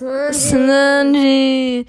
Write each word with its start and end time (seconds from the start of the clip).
Snandy. 0.00 1.86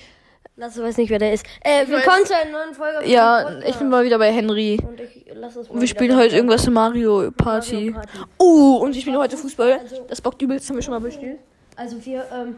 Lass 0.57 0.77
weiß 0.77 0.97
nicht, 0.97 1.09
wer 1.09 1.19
der 1.19 1.33
ist. 1.33 1.45
Äh, 1.61 1.87
willkommen 1.87 2.25
zu 2.25 2.35
einer 2.35 2.51
neuen 2.51 2.73
Folge. 2.73 3.07
Ja, 3.09 3.43
Podcast. 3.43 3.67
ich 3.69 3.75
bin 3.77 3.89
mal 3.89 4.03
wieder 4.03 4.17
bei 4.17 4.33
Henry. 4.33 4.77
Und 4.85 4.99
ich 4.99 5.27
lass 5.33 5.55
es 5.55 5.69
mal 5.69 5.79
Wir 5.79 5.87
spielen 5.87 6.17
heute 6.17 6.35
irgendwas 6.35 6.67
in 6.67 6.73
Mario 6.73 7.31
Party. 7.31 7.91
Mario 7.91 7.93
Party. 7.93 8.19
Uh, 8.37 8.77
und 8.79 8.93
ich 8.97 9.01
spiele 9.03 9.17
heute 9.17 9.37
Fußball. 9.37 9.79
Also- 9.79 10.05
Das 10.09 10.19
bockt 10.19 10.41
übelst, 10.41 10.67
haben 10.67 10.75
wir 10.75 10.83
schon 10.83 10.93
mal 10.93 10.99
bespielt. 10.99 11.39
Also 11.77 12.05
wir, 12.05 12.25
ähm, 12.33 12.57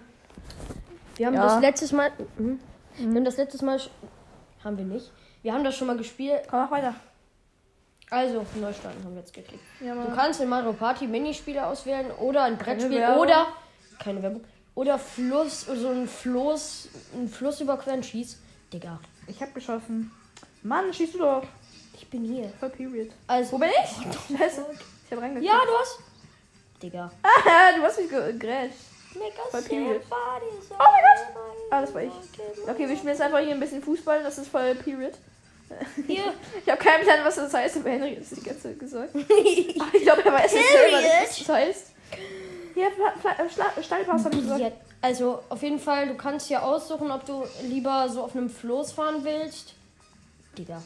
wir 1.17 1.27
haben 1.27 1.35
Ja. 1.35 1.43
das 1.43 1.61
letztes 1.61 1.91
Mal, 1.91 2.11
mhm. 2.39 2.59
wir 2.97 3.07
haben 3.15 3.25
das 3.25 3.37
letztes 3.37 3.61
Mal, 3.61 3.79
haben 4.63 4.77
wir 4.77 4.85
nicht. 4.85 5.11
Wir 5.43 5.53
haben 5.53 5.63
das 5.63 5.75
schon 5.75 5.85
mal 5.85 5.97
gespielt. 5.97 6.41
Komm, 6.49 6.61
mach 6.61 6.71
weiter. 6.71 6.95
Also, 8.09 8.43
Neustarten 8.59 9.03
haben 9.03 9.13
wir 9.13 9.19
jetzt 9.19 9.33
geklickt. 9.33 9.63
Ja, 9.85 9.93
Du 9.93 10.15
kannst 10.15 10.41
in 10.41 10.49
Mario 10.49 10.73
Party 10.73 11.05
Minispiele 11.05 11.63
auswählen 11.63 12.07
oder 12.19 12.43
ein 12.43 12.57
Brettspiel 12.57 13.03
oder 13.19 13.47
keine 13.99 14.21
Werbung 14.23 14.41
oder 14.75 14.97
Fluss 14.99 15.61
so 15.61 15.89
ein 15.89 16.07
Floß 16.07 16.87
ein 17.15 17.29
Fluss 17.29 17.61
überqueren 17.61 18.03
schieß. 18.03 18.37
Digga, 18.71 18.99
Ich 19.27 19.41
hab 19.41 19.53
geschossen. 19.53 20.11
Mann, 20.63 20.93
schießt 20.93 21.13
du 21.15 21.19
doch. 21.19 21.43
ich 21.95 22.07
bin 22.09 22.23
hier. 22.23 22.51
Voll 22.59 22.69
Period. 22.69 23.09
Also 23.27 23.51
Wo 23.53 23.57
bin 23.59 23.69
ich? 23.69 24.37
Scheiße. 24.37 24.65
Ich 25.05 25.11
hab 25.11 25.21
reingekriegt. 25.21 25.51
Ja, 25.51 25.59
du 25.65 25.71
hast 25.79 25.99
Digga. 26.81 27.11
du 27.77 27.83
hast 27.83 27.99
mich 27.99 28.09
gegrätscht. 28.09 28.77
Voll 29.51 29.61
Period. 29.61 30.01
Oh 30.09 30.15
mein 30.75 30.79
Gott. 30.79 31.43
Ah, 31.69 31.81
das 31.81 31.93
war 31.93 32.01
ich. 32.01 32.11
Okay, 32.67 32.87
wir 32.89 32.95
spielen 32.95 33.09
jetzt 33.09 33.21
einfach 33.21 33.39
hier 33.39 33.51
ein 33.51 33.59
bisschen 33.59 33.81
Fußball. 33.83 34.23
Das 34.23 34.37
ist 34.37 34.47
voll 34.47 34.73
Period. 34.75 35.13
Hier. 36.07 36.33
Ich 36.65 36.69
habe 36.71 36.81
keinen 36.83 37.03
Plan, 37.03 37.19
was 37.23 37.35
das 37.35 37.53
heißt, 37.53 37.77
aber 37.77 37.89
Henry 37.89 38.15
hat 38.15 38.21
es 38.23 38.29
die 38.29 38.41
ganze 38.43 38.63
Zeit 38.63 38.79
gesagt. 38.79 39.13
Aber 39.15 39.23
ich 39.95 40.01
glaube, 40.03 40.23
er 40.25 40.33
weiß 40.33 40.53
jetzt 40.53 40.71
selber 40.71 40.97
nicht, 41.01 41.13
was 41.21 41.37
das 41.39 41.49
heißt. 41.49 41.87
Ja, 42.75 42.87
Schla- 43.47 43.83
Steilpass 43.83 44.25
habe 44.25 44.35
ich 44.35 44.41
gesagt. 44.41 44.59
Ja, 44.61 44.71
also 45.01 45.39
auf 45.49 45.61
jeden 45.61 45.79
Fall, 45.79 46.07
du 46.07 46.15
kannst 46.15 46.47
hier 46.47 46.63
aussuchen, 46.63 47.11
ob 47.11 47.25
du 47.25 47.43
lieber 47.63 48.07
so 48.09 48.23
auf 48.23 48.35
einem 48.35 48.49
Floß 48.49 48.91
fahren 48.93 49.23
willst. 49.23 49.73
Digga. 50.57 50.81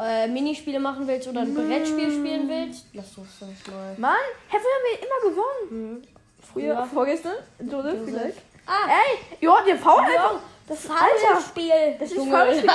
Äh, 0.00 0.28
Minispiele 0.28 0.78
machen 0.78 1.06
willst 1.08 1.26
oder 1.28 1.40
ein 1.40 1.54
Brettspiel 1.54 2.10
spielen 2.12 2.48
willst. 2.48 2.84
Lass 2.92 3.16
uns 3.18 3.28
das 3.40 3.48
mal. 3.74 3.94
Mann, 3.98 4.14
hä, 4.48 4.56
früher 4.58 4.74
haben 4.74 4.84
wir 4.92 5.06
immer 5.06 5.30
gewonnen. 5.30 5.92
Mhm. 5.96 6.02
Früher, 6.52 6.74
Ja. 6.74 6.84
vorgestern, 6.86 7.34
Josef. 7.60 7.98
vielleicht. 8.04 8.38
Ah, 8.66 8.86
Ey, 8.88 9.18
ja, 9.46 9.56
der 9.66 9.76
faul 9.76 10.00
einfach. 10.02 10.40
Das 10.68 10.84
ist 10.84 10.90
Alter. 10.90 11.40
Spiel. 11.40 11.96
Das 11.98 12.10
ist 12.12 12.16
Foulspiel. 12.18 12.62
Der 12.66 12.74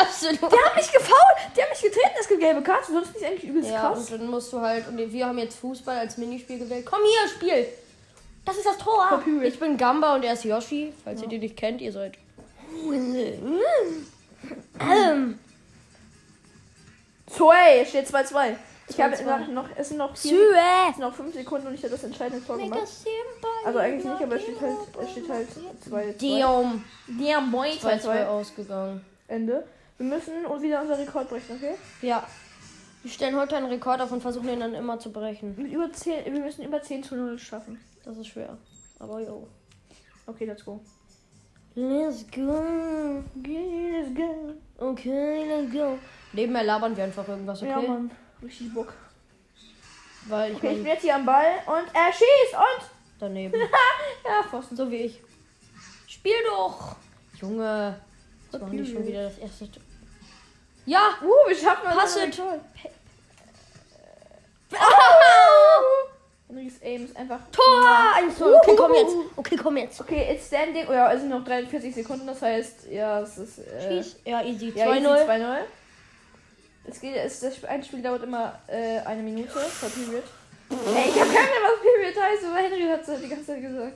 hat 0.66 0.76
mich 0.76 0.92
gefault. 0.92 1.38
Der 1.56 1.64
hat 1.64 1.70
mich 1.72 1.82
getreten, 1.82 2.14
das 2.18 2.28
gibt 2.28 2.40
gelbe 2.42 2.62
Karte. 2.64 2.92
Sonst 2.92 3.14
nicht 3.14 3.24
eigentlich 3.26 3.44
übelst 3.44 3.70
Ja, 3.70 3.82
krass. 3.82 4.10
und 4.12 4.20
dann 4.20 4.30
musst 4.32 4.52
du 4.52 4.60
halt, 4.60 4.88
und 4.88 4.98
wir 4.98 5.26
haben 5.28 5.38
jetzt 5.38 5.58
Fußball 5.60 5.98
als 6.00 6.18
Minispiel 6.18 6.58
gewählt. 6.58 6.86
Komm 6.86 7.00
hier, 7.04 7.30
Spiel! 7.30 7.68
Das 8.46 8.58
ist 8.58 8.66
das 8.66 8.78
Tor! 8.78 9.08
Verpübelt. 9.10 9.54
Ich 9.54 9.60
bin 9.60 9.78
Gamba 9.78 10.16
und 10.16 10.24
er 10.24 10.34
ist 10.34 10.44
Yoshi. 10.44 10.94
Falls 11.04 11.22
ihr 11.22 11.30
den 11.30 11.40
nicht 11.40 11.56
kennt, 11.56 11.82
ihr 11.82 11.92
seid. 11.92 12.18
Ähm, 14.80 15.40
Zwei, 17.28 17.80
es 17.80 17.90
steht 17.90 18.08
2-2. 18.08 18.56
Ich 18.90 19.00
habe 19.02 19.16
2-2. 19.16 19.48
noch, 19.48 19.66
es 19.76 19.90
sind 19.90 19.98
noch, 19.98 20.16
vier, 20.16 20.38
es 20.90 20.98
sind 20.98 21.06
noch 21.06 21.16
fünf 21.16 21.34
Sekunden 21.34 21.68
und 21.68 21.74
ich 21.74 21.82
habe 21.82 21.92
das 21.92 22.04
entscheidende 22.04 22.46
Tor 22.46 22.58
gemacht. 22.58 22.82
Also 23.66 23.80
eigentlich 23.80 24.04
nicht, 24.04 24.22
aber 24.22 24.36
es 24.36 24.44
steht 24.44 24.62
halt, 24.62 24.78
es 25.02 25.12
steht 25.12 25.30
halt 25.30 25.48
2 25.88 26.12
Diom. 26.14 26.84
Der 27.08 27.42
Boy 27.42 27.70
2-2 27.72 28.02
2-2 28.02 28.26
ausgegangen. 28.26 29.06
Ende. 29.28 29.66
Wir 29.98 30.06
müssen 30.06 30.34
wieder 30.62 30.82
unser 30.82 30.98
Rekord 30.98 31.30
brechen, 31.30 31.56
okay? 31.56 31.76
Ja. 32.02 32.28
Wir 33.02 33.12
stellen 33.12 33.36
heute 33.36 33.58
einen 33.58 33.68
Rekord 33.68 34.02
auf 34.02 34.12
und 34.12 34.22
versuchen 34.22 34.48
den 34.48 34.60
dann 34.60 34.74
immer 34.76 35.00
zu 35.00 35.12
brechen. 35.12 35.56
Mit 35.58 35.72
über 35.72 35.92
10, 35.92 36.26
wir 36.32 36.42
müssen 36.42 36.64
über 36.64 36.82
10 36.82 37.04
zu 37.04 37.16
0 37.16 37.40
schaffen. 37.40 37.80
Das 38.04 38.18
ist 38.18 38.28
schwer. 38.28 38.58
Aber 39.00 39.20
jo. 39.22 39.48
Okay, 40.26 40.46
let's 40.46 40.64
go. 40.64 40.80
Let's 41.76 42.26
go. 42.32 43.24
Okay, 43.40 43.92
let's 43.92 44.14
go. 44.16 44.54
Okay, 44.78 45.46
let's 45.48 45.74
go. 45.74 45.98
Nebenher 46.34 46.64
labern 46.64 46.96
wir 46.96 47.04
einfach 47.06 47.28
irgendwas, 47.28 47.62
okay? 47.62 47.72
Ja, 47.72 47.82
Mann. 47.82 48.12
Richtig 48.42 48.74
Bock. 48.74 48.94
Weil 50.28 50.52
ich 50.52 50.58
Okay, 50.58 50.68
ich 50.68 50.74
mein, 50.76 50.84
bin 50.84 50.94
jetzt 50.94 51.02
hier 51.02 51.16
am 51.16 51.26
Ball 51.26 51.56
und 51.66 51.94
er 51.94 52.12
schießt 52.14 52.54
und. 52.54 52.90
daneben. 53.20 53.54
Ja, 54.26 54.44
Pfosten. 54.44 54.76
so 54.76 54.90
wie 54.90 54.98
ich. 54.98 55.22
Spiel 56.08 56.36
doch! 56.46 56.96
Junge. 57.42 58.00
Das 58.52 58.62
war 58.62 58.70
nicht 58.70 58.94
schon 58.94 59.06
wieder 59.06 59.24
das 59.24 59.38
erste. 59.38 59.68
Ja! 60.86 61.16
Uh, 61.22 61.50
wir 61.50 61.56
schaffen 61.56 61.90
es. 61.90 61.96
Pass 61.96 62.16
it. 62.18 62.38
den 62.38 62.46
Henrys 66.54 66.82
Aim 66.84 67.06
ist 67.06 67.18
einfach. 67.18 67.40
Tor! 67.52 68.14
Ein 68.16 68.36
Tor! 68.36 68.56
Okay, 68.58 68.76
komm 68.78 68.94
jetzt. 68.94 69.16
Okay, 69.36 69.56
komm 69.56 69.78
jetzt. 69.78 70.02
Okay, 70.02 70.34
it's 70.34 70.48
standing. 70.48 70.86
Oh 70.88 70.94
ja, 70.94 71.12
es 71.12 71.22
sind 71.22 71.30
noch 71.30 71.44
43 71.44 71.94
Sekunden, 71.94 72.28
das 72.28 72.42
heißt, 72.42 72.88
ja, 72.92 73.22
es 73.22 73.38
ist. 73.38 73.60
Äh, 73.60 74.02
Schieß. 74.02 74.16
Ja, 74.26 74.44
easy. 74.44 74.72
Ja, 74.76 74.88
2-0. 74.88 74.98
easy, 74.98 75.08
2-0. 75.08 75.58
Es 76.86 77.00
geht, 77.02 77.16
es, 77.16 77.40
das 77.40 77.64
ein 77.64 77.84
Spiel 77.84 78.02
dauert 78.02 78.24
immer 78.24 78.60
äh, 78.68 79.00
eine 79.00 79.24
Minute 79.24 79.54
per 79.54 79.90
Period. 79.90 80.24
Ey, 80.70 81.10
ich 81.10 81.20
hab 81.20 81.28
keine 81.28 81.40
Ahnung, 81.40 81.70
was 81.72 81.82
Period 81.82 82.24
heißt, 82.24 82.46
aber 82.46 82.58
Henry 82.58 82.90
hat 82.90 83.08
es 83.08 83.22
die 83.22 83.30
ganze 83.30 83.46
Zeit 83.46 83.62
gesagt. 83.62 83.96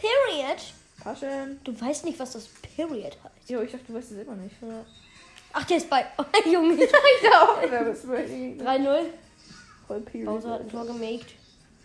Period? 0.00 0.58
Paschen. 1.02 1.60
Du 1.64 1.78
weißt 1.78 2.04
nicht, 2.04 2.18
was 2.18 2.32
das 2.32 2.48
Period 2.76 3.16
heißt. 3.24 3.50
Jo, 3.50 3.60
ich 3.62 3.72
dachte, 3.72 3.84
du 3.88 3.94
weißt 3.94 4.12
es 4.12 4.18
immer 4.18 4.36
nicht. 4.36 4.54
Ach, 5.52 5.64
der 5.64 5.76
ist 5.76 5.90
bei. 5.90 6.06
Oh, 6.18 6.24
Junge. 6.48 6.74
ich 6.84 6.90
dachte, 6.90 7.68
bei 7.68 8.24
3-0. 8.24 9.06
Voll 9.86 10.00
Period. 10.00 10.26
Bowser 10.34 10.50
hat 10.50 10.60
ein 10.62 10.70
Tor 10.70 10.86
gemaked. 10.86 11.26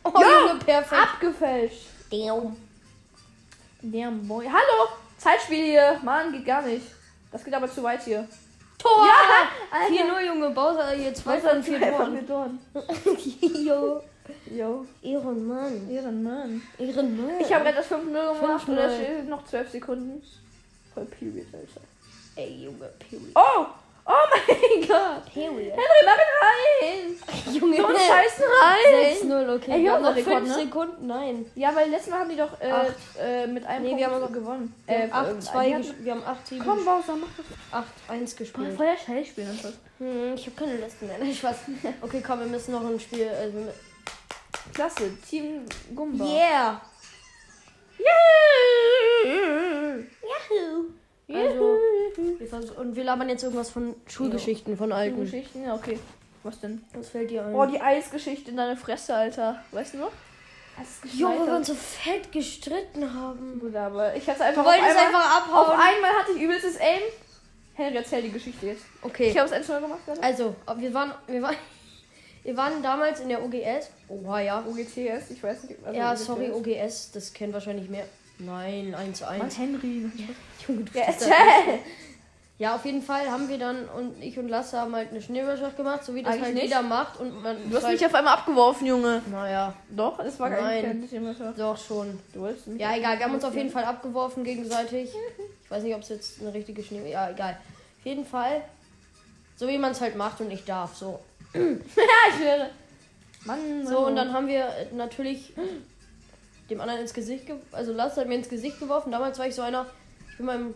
Oh, 0.03 0.11
Ja! 0.19 0.47
Junge, 0.47 0.59
perfekt. 0.65 1.01
Abgefälscht. 1.01 1.85
Damn. 2.11 2.55
Damn 3.81 4.27
boy. 4.27 4.45
Hallo! 4.47 4.89
Zeitspiel 5.17 5.63
hier. 5.65 5.99
Mann, 6.03 6.31
geht 6.31 6.45
gar 6.45 6.61
nicht. 6.63 6.85
Das 7.31 7.43
geht 7.43 7.53
aber 7.53 7.71
zu 7.71 7.83
weit 7.83 8.03
hier. 8.03 8.27
Tor! 8.77 9.05
Ja, 9.05 9.47
Alter. 9.79 9.93
4-0, 10.21 10.27
Junge. 10.27 10.49
Bowser 10.51 10.91
hier 10.91 11.13
2 11.13 11.43
Was 11.43 11.51
von 11.51 11.63
4 11.63 11.79
Toren. 12.27 12.59
Jo. 13.63 14.01
Jo. 14.49 14.85
Ehrenmann. 15.03 15.89
Ehrenmann. 15.89 16.61
Ehrenmann. 16.79 17.39
Ich 17.39 17.53
habe 17.53 17.63
gerade 17.65 17.77
das 17.77 17.91
5-0 17.91 18.39
gemacht 18.41 18.67
5-0. 18.67 18.69
und 18.71 18.77
es 18.77 18.95
steht 18.95 19.29
noch 19.29 19.45
12 19.45 19.69
Sekunden. 19.69 20.23
Voll 20.93 21.05
Period, 21.05 21.45
Alter. 21.53 21.81
Ey, 22.35 22.63
Junge, 22.65 22.89
Period. 22.99 23.31
Oh! 23.35 23.65
Oh 24.05 24.11
mein 24.31 24.87
Gott! 24.87 25.25
Period. 25.33 25.73
Henry, 25.73 26.01
mach 26.05 26.17
ihn 26.17 26.37
rein! 26.41 27.53
Junge, 27.53 27.77
So 27.77 27.87
Scheißen 27.87 28.45
rein! 28.61 29.15
6-0, 29.47 29.55
okay. 29.55 29.71
Ey, 29.71 29.83
wir 29.83 29.91
haben 29.93 30.03
noch 30.03 30.15
Rekord, 30.15 30.35
5 30.37 30.47
ne? 30.47 30.53
Sekunden. 30.55 31.07
Nein. 31.07 31.45
Ja, 31.55 31.75
weil 31.75 31.89
letztes 31.89 32.09
Mal 32.11 32.19
haben 32.21 32.29
die 32.29 32.35
doch 32.37 32.59
äh, 32.59 33.43
äh, 33.43 33.47
mit 33.47 33.65
einem 33.65 33.83
Nee, 33.83 33.89
Punkt 33.89 33.99
wir 34.01 34.07
haben 34.11 34.23
aber- 34.23 34.33
gewonnen. 34.33 34.75
Wir 34.87 34.95
Äh, 34.95 35.09
haben 35.11 35.29
ähm, 35.29 35.37
8-2 35.39 35.63
die 35.63 35.69
gesch- 35.75 35.89
hatten- 35.89 36.05
Wir 36.05 36.11
haben 36.13 36.23
8 36.25 36.47
7 36.47 36.65
Komm, 36.65 36.85
Bowser, 36.85 37.15
mach 37.15 37.27
das. 37.37 37.85
8-1 38.09 38.35
gespielt. 38.37 38.73
Voll 38.75 38.85
der 38.87 38.97
Scheißspiel 38.97 39.43
einfach. 39.45 39.69
Hm, 39.99 40.33
ich 40.35 40.45
habe 40.47 40.55
keine 40.57 40.75
Liste 40.77 41.05
mehr. 41.05 41.17
Nein, 41.19 41.33
Spaß. 41.33 41.55
Okay, 42.01 42.23
komm, 42.25 42.39
wir 42.39 42.47
müssen 42.47 42.71
noch 42.71 42.83
ein 42.85 42.99
Spiel. 42.99 43.29
Also, 43.29 43.57
mü- 43.59 44.73
Klasse, 44.73 45.11
Team 45.29 45.65
Gumba. 45.95 46.25
yeah! 46.25 46.81
Yeah! 49.25 49.97
Yahoo! 50.21 50.85
Also, 51.33 51.79
wir 52.39 52.47
vers- 52.47 52.71
und 52.71 52.95
wir 52.95 53.03
labern 53.03 53.29
jetzt 53.29 53.43
irgendwas 53.43 53.69
von 53.69 53.95
Schulgeschichten 54.07 54.77
von 54.77 54.91
alten. 54.91 55.19
Geschichten, 55.21 55.63
ja, 55.63 55.75
okay. 55.75 55.99
Was 56.43 56.59
denn? 56.59 56.83
Was 56.93 57.09
fällt 57.09 57.29
dir 57.29 57.45
ein? 57.45 57.53
Oh, 57.53 57.65
die 57.65 57.79
Eisgeschichte 57.79 58.49
in 58.51 58.57
deine 58.57 58.75
Fresse, 58.75 59.13
Alter. 59.15 59.63
Weißt 59.71 59.93
du 59.93 59.99
noch? 59.99 60.11
Jo, 61.13 61.29
wo 61.37 61.45
wir 61.45 61.55
uns 61.57 61.67
so 61.67 61.75
fett 61.75 62.31
gestritten 62.31 63.13
haben. 63.13 63.59
Bruder, 63.59 63.81
aber 63.83 64.15
ich 64.15 64.27
hatte 64.27 64.43
einfach 64.43 64.63
Du 64.63 64.67
wolltest 64.69 64.89
auf 64.89 65.05
einmal, 65.05 65.21
einfach 65.21 65.51
auf 65.53 65.67
abhauen. 65.69 65.79
einmal 65.79 66.11
hatte 66.19 66.31
ich 66.35 66.41
übelstes 66.41 66.77
Aim. 66.79 67.01
Henry, 67.75 67.95
erzähl 67.97 68.21
die 68.23 68.31
Geschichte 68.31 68.65
jetzt. 68.67 68.83
Ich 68.99 69.05
Okay. 69.05 69.29
habe 69.35 69.45
es 69.45 69.51
ein 69.51 69.63
schon 69.63 69.81
gemacht, 69.81 69.99
gerade. 70.05 70.23
Also, 70.23 70.55
wir 70.77 70.93
waren, 70.93 71.13
wir 71.27 71.41
waren, 71.43 71.55
wir 72.43 72.57
waren 72.57 72.81
damals 72.81 73.19
in 73.19 73.29
der 73.29 73.43
OGS. 73.43 73.91
Oha, 74.07 74.39
ja. 74.39 74.65
OGTS, 74.67 75.29
ich 75.31 75.43
weiß 75.43 75.63
nicht. 75.65 75.83
also 75.85 75.97
Ja, 75.99 76.11
OGTS. 76.11 76.25
sorry, 76.25 76.51
OGS, 76.51 77.11
das 77.11 77.33
kennen 77.33 77.53
wahrscheinlich 77.53 77.87
mehr. 77.89 78.05
Nein, 78.39 78.95
1-1. 78.95 79.37
Mann, 79.37 79.49
Henry. 79.51 80.09
Junge, 80.67 80.83
du 80.83 80.97
Ja, 80.97 81.05
da- 81.05 81.11
erzähl! 81.11 81.79
Ja, 82.61 82.75
auf 82.75 82.85
jeden 82.85 83.01
Fall 83.01 83.31
haben 83.31 83.49
wir 83.49 83.57
dann 83.57 83.89
und 83.89 84.21
ich 84.21 84.37
und 84.37 84.47
Lasse 84.47 84.79
haben 84.79 84.93
halt 84.95 85.09
eine 85.09 85.19
Schneeballschlacht 85.19 85.75
gemacht, 85.77 86.03
so 86.03 86.13
wie 86.13 86.21
das 86.21 86.33
Eigentlich 86.33 86.43
halt 86.45 86.53
nicht. 86.53 86.63
jeder 86.65 86.83
macht 86.83 87.19
und 87.19 87.41
man 87.41 87.57
Du 87.71 87.75
hast 87.75 87.85
halt, 87.85 87.93
mich 87.99 88.05
auf 88.05 88.13
einmal 88.13 88.33
abgeworfen, 88.35 88.85
Junge. 88.85 89.21
naja, 89.31 89.73
Doch, 89.89 90.19
es 90.19 90.39
war 90.39 90.49
Nein. 90.51 90.63
eigentlich 90.85 91.09
kein 91.09 91.09
Thema. 91.09 91.53
doch 91.57 91.75
schon. 91.75 92.19
Du 92.33 92.41
wolltest 92.41 92.67
mich 92.67 92.79
Ja, 92.79 92.95
egal, 92.95 93.17
wir 93.17 93.25
haben 93.25 93.33
uns 93.33 93.43
auf 93.43 93.55
jeden 93.55 93.71
Fall 93.71 93.83
abgeworfen 93.83 94.43
gegenseitig. 94.43 95.09
Ich 95.63 95.71
weiß 95.71 95.81
nicht, 95.81 95.95
ob 95.95 96.01
es 96.03 96.09
jetzt 96.09 96.39
eine 96.39 96.53
richtige 96.53 96.83
Schnee. 96.83 97.09
Ja, 97.11 97.31
egal. 97.31 97.57
Auf 97.99 98.05
jeden 98.05 98.25
Fall, 98.27 98.61
so 99.55 99.67
wie 99.67 99.79
man 99.79 99.93
es 99.93 99.99
halt 100.01 100.15
macht 100.15 100.39
und 100.41 100.51
ich 100.51 100.63
darf, 100.63 100.95
so. 100.95 101.19
Ja, 101.55 101.61
ich 102.31 102.39
wäre. 102.45 102.69
Mann, 103.43 103.87
So, 103.87 104.05
und 104.05 104.15
dann 104.15 104.33
haben 104.33 104.47
wir 104.47 104.67
natürlich 104.93 105.51
dem 106.69 106.79
anderen 106.79 107.01
ins 107.01 107.13
Gesicht, 107.15 107.47
ge 107.47 107.55
also 107.71 107.91
Lasse 107.91 108.21
hat 108.21 108.27
mir 108.27 108.35
ins 108.35 108.49
Gesicht 108.49 108.79
geworfen. 108.79 109.11
Damals 109.11 109.39
war 109.39 109.47
ich 109.47 109.55
so 109.55 109.63
einer, 109.63 109.87
ich 110.29 110.37
bin 110.37 110.45
meinem 110.45 110.75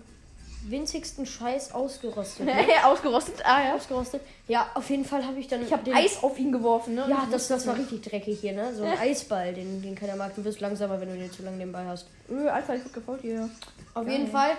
winzigsten 0.70 1.26
Scheiß 1.26 1.74
ausgerostet. 1.74 2.46
Ne? 2.46 2.54
Ausgerostet. 2.84 3.46
Ah 3.46 3.64
ja. 3.64 3.76
ausgerostet. 3.76 4.22
Ja, 4.48 4.70
auf 4.74 4.90
jeden 4.90 5.06
Fall 5.06 5.26
habe 5.26 5.40
ich 5.40 5.48
dann. 5.48 5.64
Ich 5.64 5.72
habe 5.72 5.94
Eis 5.94 6.24
auf 6.24 6.38
ihn 6.40 6.52
geworfen, 6.52 6.96
ne? 6.96 7.06
Ja, 7.10 7.28
das, 7.30 7.48
das 7.48 7.66
war 7.68 7.78
richtig 7.78 8.02
dreckig 8.02 8.40
hier, 8.40 8.54
ne? 8.54 8.74
So 8.74 8.84
ein. 8.84 8.98
Eisball, 9.00 9.54
den, 9.54 9.82
den 9.82 9.96
keiner 9.96 10.16
mag. 10.16 10.36
Du 10.36 10.44
wirst 10.44 10.62
langsamer, 10.62 11.00
wenn 11.00 11.10
du 11.10 11.16
den 11.16 11.32
zu 11.32 11.44
lange 11.44 11.58
nebenbei 11.58 11.86
hast. 11.86 12.08
Öh, 12.30 12.48
Alter, 12.48 12.76
ich 12.76 12.84
wurde 12.84 12.94
gefolgt 12.94 13.22
hier. 13.22 13.50
Auf 13.94 14.08
jeden 14.08 14.28
Fall 14.28 14.52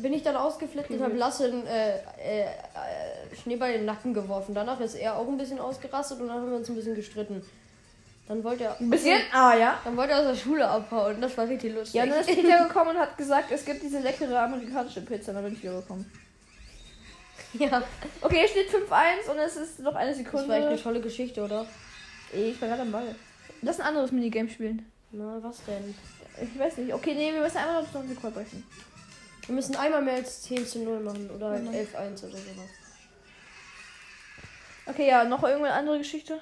bin 0.00 0.12
ich 0.12 0.22
dann 0.22 0.36
ausgeflippt 0.36 0.90
und 0.90 1.02
habe 1.02 1.16
Lasse 1.16 1.44
einen 1.44 1.66
äh, 1.66 1.96
äh, 1.96 2.42
äh, 2.42 3.36
Schneeball 3.42 3.70
in 3.70 3.78
den 3.78 3.86
Nacken 3.86 4.14
geworfen. 4.14 4.54
Danach 4.54 4.80
ist 4.80 4.94
er 4.94 5.16
auch 5.16 5.26
ein 5.26 5.38
bisschen 5.38 5.58
ausgerastet 5.58 6.20
und 6.20 6.28
dann 6.28 6.36
haben 6.36 6.50
wir 6.50 6.56
uns 6.56 6.68
ein 6.68 6.76
bisschen 6.76 6.94
gestritten. 6.94 7.42
Dann 8.30 8.44
wollte 8.44 8.62
er. 8.62 8.78
Ein 8.78 8.88
bisschen? 8.90 9.20
Ah 9.32 9.56
ja. 9.56 9.80
Dann 9.82 9.96
wollte 9.96 10.12
er 10.12 10.20
aus 10.20 10.26
der 10.26 10.36
Schule 10.36 10.68
abhauen. 10.68 11.20
Das 11.20 11.36
war 11.36 11.48
richtig 11.48 11.74
lustig. 11.74 11.94
Ja, 11.94 12.06
dann 12.06 12.20
ist 12.20 12.28
Peter 12.28 12.64
gekommen 12.68 12.90
und 12.90 12.98
hat 12.98 13.18
gesagt, 13.18 13.50
es 13.50 13.64
gibt 13.64 13.82
diese 13.82 13.98
leckere 13.98 14.38
amerikanische 14.40 15.00
Pizza. 15.00 15.32
Dann 15.32 15.42
bin 15.42 15.54
ich 15.54 15.62
wieder 15.64 15.80
gekommen. 15.80 16.08
ja. 17.54 17.82
Okay, 18.20 18.38
hier 18.38 18.46
steht 18.48 18.70
5-1 18.70 19.28
und 19.32 19.38
es 19.38 19.56
ist 19.56 19.80
noch 19.80 19.96
eine 19.96 20.10
Das 20.10 20.18
Sekunde. 20.18 20.46
war 20.48 20.56
echt 20.58 20.68
eine 20.68 20.80
tolle 20.80 21.00
Geschichte, 21.00 21.42
oder? 21.42 21.66
ich 22.32 22.60
war 22.62 22.68
gerade 22.68 22.82
am 22.82 22.92
Ball. 22.92 23.16
Lass 23.62 23.80
ein 23.80 23.86
anderes 23.86 24.12
Minigame 24.12 24.48
spielen. 24.48 24.86
Na, 25.10 25.38
was 25.42 25.64
denn? 25.64 25.92
Ich 26.40 26.56
weiß 26.56 26.76
nicht. 26.76 26.94
Okay, 26.94 27.14
nee, 27.14 27.32
wir 27.34 27.40
müssen 27.40 27.56
einmal 27.56 27.82
noch 27.82 27.90
den 27.90 28.08
Rekord 28.12 28.32
brechen. 28.32 28.64
Wir 29.46 29.54
müssen 29.56 29.74
einmal 29.74 30.02
mehr 30.02 30.14
als 30.14 30.42
10 30.42 30.64
zu 30.64 30.78
0 30.84 31.00
machen 31.00 31.28
oder 31.34 31.50
halt 31.50 31.64
Mhm. 31.64 31.70
11-1 31.70 31.96
oder 32.22 32.36
sowas. 32.36 32.70
Okay, 34.86 35.08
ja, 35.08 35.24
noch 35.24 35.42
irgendeine 35.42 35.74
andere 35.74 35.98
Geschichte? 35.98 36.38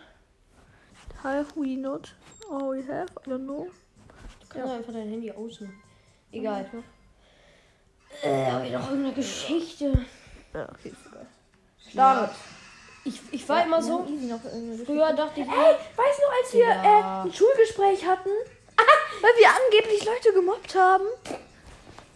Have 1.23 1.47
we 1.57 1.77
not? 1.77 2.13
Oh, 2.51 2.71
we 2.71 2.83
have? 2.87 3.09
I 3.27 3.31
don't 3.31 3.45
know. 3.47 3.67
Du 4.41 4.47
kannst 4.49 4.69
Ja. 4.69 4.77
einfach 4.77 4.93
dein 4.93 5.09
Handy 5.09 5.31
ausmachen. 5.31 5.83
Egal. 6.33 6.67
Ja, 8.23 8.61
Äh, 8.61 8.67
ich 8.67 8.73
noch 8.73 8.89
irgendeine 8.91 9.15
Geschichte? 9.15 10.07
okay, 10.55 10.89
ist 10.89 11.07
egal. 11.07 11.27
Start. 11.91 12.35
Ich, 13.05 13.21
ich 13.33 13.49
war 13.49 13.65
immer 13.65 13.83
so. 13.83 14.07
Früher 14.85 15.13
dachte 15.13 15.41
ich. 15.41 15.47
Ey, 15.47 15.55
weißt 15.55 16.19
du 16.19 16.23
noch, 16.23 16.33
als 16.43 16.53
wir 16.53 16.61
Ja. 16.69 17.23
äh, 17.25 17.27
ein 17.27 17.33
Schulgespräch 17.33 18.07
hatten? 18.07 18.29
Weil 19.21 19.31
wir 19.39 19.49
angeblich 19.49 20.05
Leute 20.05 20.33
gemobbt 20.33 20.75
haben? 20.75 21.05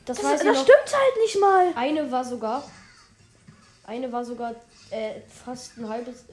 Das, 0.04 0.18
Das, 0.18 0.40
das 0.40 0.42
ich 0.42 0.58
stimmt 0.62 0.92
halt 0.92 1.16
nicht 1.24 1.40
mal. 1.40 1.72
Eine 1.76 2.10
war 2.10 2.24
sogar. 2.24 2.62
Eine 3.84 4.10
war 4.12 4.24
sogar 4.24 4.54
äh, 4.92 5.20
fast 5.44 5.78
ein 5.78 5.88
halbes. 5.88 6.24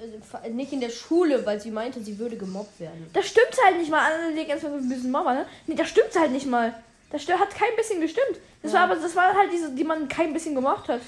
Äh, 0.44 0.50
nicht 0.50 0.72
in 0.74 0.82
der 0.82 0.90
Schule, 0.90 1.46
weil 1.46 1.60
sie 1.60 1.72
meinte, 1.72 2.02
sie 2.02 2.20
würde 2.20 2.38
gemobbt 2.38 2.80
werden. 2.80 3.10
Das 3.14 3.28
stimmt 3.28 3.56
halt 3.66 3.78
nicht 3.78 3.90
mal. 3.90 4.02
Alle 4.12 4.34
legen 4.34 4.50
erstmal 4.50 4.74
ein 4.74 4.90
bisschen 4.90 5.12
Mama, 5.12 5.34
ne? 5.34 5.46
Nee, 5.68 5.76
das 5.76 5.90
stimmt 5.90 6.18
halt 6.20 6.32
nicht 6.32 6.46
mal. 6.46 6.74
Das 7.12 7.28
hat 7.28 7.50
kein 7.56 7.76
bisschen 7.76 8.02
gestimmt. 8.02 8.40
Das 8.62 8.74
Ja. 8.74 8.80
war 8.80 8.92
aber, 8.92 8.96
das 9.02 9.16
war 9.16 9.34
halt 9.34 9.52
diese, 9.52 9.72
die 9.72 9.84
man 9.84 10.08
kein 10.08 10.34
bisschen 10.34 10.54
gemacht 10.56 10.88
hat. 10.90 11.02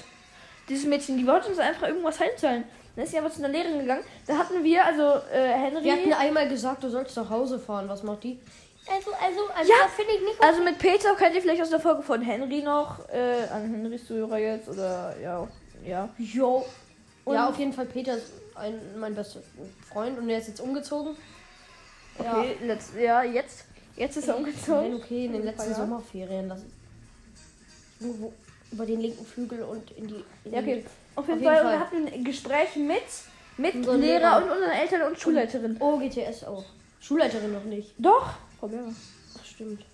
Dieses 0.68 0.86
Mädchen, 0.86 1.16
die 1.18 1.26
wollte 1.26 1.48
uns 1.48 1.58
einfach 1.58 1.86
irgendwas 1.88 2.18
heimzahlen. 2.18 2.64
Dann 2.96 3.04
ist 3.04 3.10
sie 3.12 3.18
aber 3.18 3.30
zu 3.30 3.38
einer 3.38 3.48
Lehrerin 3.48 3.80
gegangen. 3.80 4.04
Da 4.26 4.36
hatten 4.36 4.62
wir, 4.64 4.84
also 4.84 5.02
äh, 5.32 5.48
Henry. 5.48 5.84
Wir 5.84 5.92
hatten 5.92 6.12
einmal 6.12 6.48
gesagt, 6.48 6.82
du 6.84 6.90
sollst 6.90 7.16
nach 7.16 7.30
Hause 7.30 7.58
fahren. 7.58 7.88
Was 7.88 8.02
macht 8.02 8.24
die? 8.24 8.38
Also, 8.86 9.10
also, 9.12 9.40
also, 9.56 9.70
Ja. 9.72 9.88
finde 9.94 10.12
ich 10.12 10.20
nicht. 10.22 10.42
Also 10.42 10.62
mit 10.62 10.78
Peter 10.78 11.14
kennt 11.14 11.34
ihr 11.36 11.40
vielleicht 11.40 11.62
aus 11.62 11.70
der 11.70 11.78
Folge 11.80 12.02
von 12.02 12.20
Henry 12.20 12.62
noch, 12.62 12.98
äh, 13.10 13.44
an 13.52 13.70
Henrys 13.70 14.06
Zuhörer 14.06 14.38
jetzt, 14.38 14.68
oder 14.68 15.14
ja, 15.22 15.46
ja. 15.86 16.08
Jo. 16.18 16.64
Und- 17.24 17.34
Ja, 17.34 17.48
auf 17.48 17.58
jeden 17.58 17.72
Fall, 17.72 17.86
Peter 17.86 18.16
ist 18.16 18.32
ein, 18.54 18.74
mein 18.98 19.14
bester 19.14 19.40
Freund 19.92 20.18
und 20.18 20.28
der 20.28 20.38
ist 20.38 20.48
jetzt 20.48 20.60
umgezogen. 20.60 21.16
Okay, 22.18 22.56
letzt, 22.62 22.94
ja, 22.94 23.22
jetzt, 23.22 23.64
jetzt 23.96 24.16
ist 24.16 24.28
er 24.28 24.34
Nein, 24.34 24.44
umgezogen. 24.44 24.94
okay, 24.96 25.24
in 25.26 25.32
den 25.32 25.44
letzten. 25.44 25.74
Sommerferien. 25.74 26.48
Das 26.48 26.60
irgendwo 28.00 28.32
über 28.70 28.84
den 28.86 29.00
linken 29.00 29.24
Flügel 29.24 29.62
und 29.62 29.90
in 29.92 30.08
die. 30.08 30.24
In 30.44 30.52
Ja, 30.52 30.58
okay. 30.60 30.60
Auf 30.60 30.66
jeden, 30.66 30.86
Auf 31.14 31.28
jeden 31.28 31.44
Fall, 31.44 31.56
Fall. 31.62 31.72
wir 31.72 31.80
hatten 31.80 32.06
ein 32.08 32.24
Gespräch 32.24 32.76
mit, 32.76 33.02
mit 33.56 33.74
Lehrer 33.86 33.96
Lehrer. 33.96 34.36
und 34.38 34.50
unseren 34.50 34.70
Eltern 34.70 35.02
und 35.02 35.18
Schulleiterin. 35.18 35.76
oh, 35.80 35.98
GTS 35.98 36.44
auch. 36.44 36.64
Schulleiterin 37.00 37.52
noch 37.52 37.64
nicht. 37.64 37.94
Doch. 37.98 38.30
Frau 38.58 38.66
Lehrer. 38.66 38.92
Ach, 39.38 39.44
stimmt. 39.44 39.84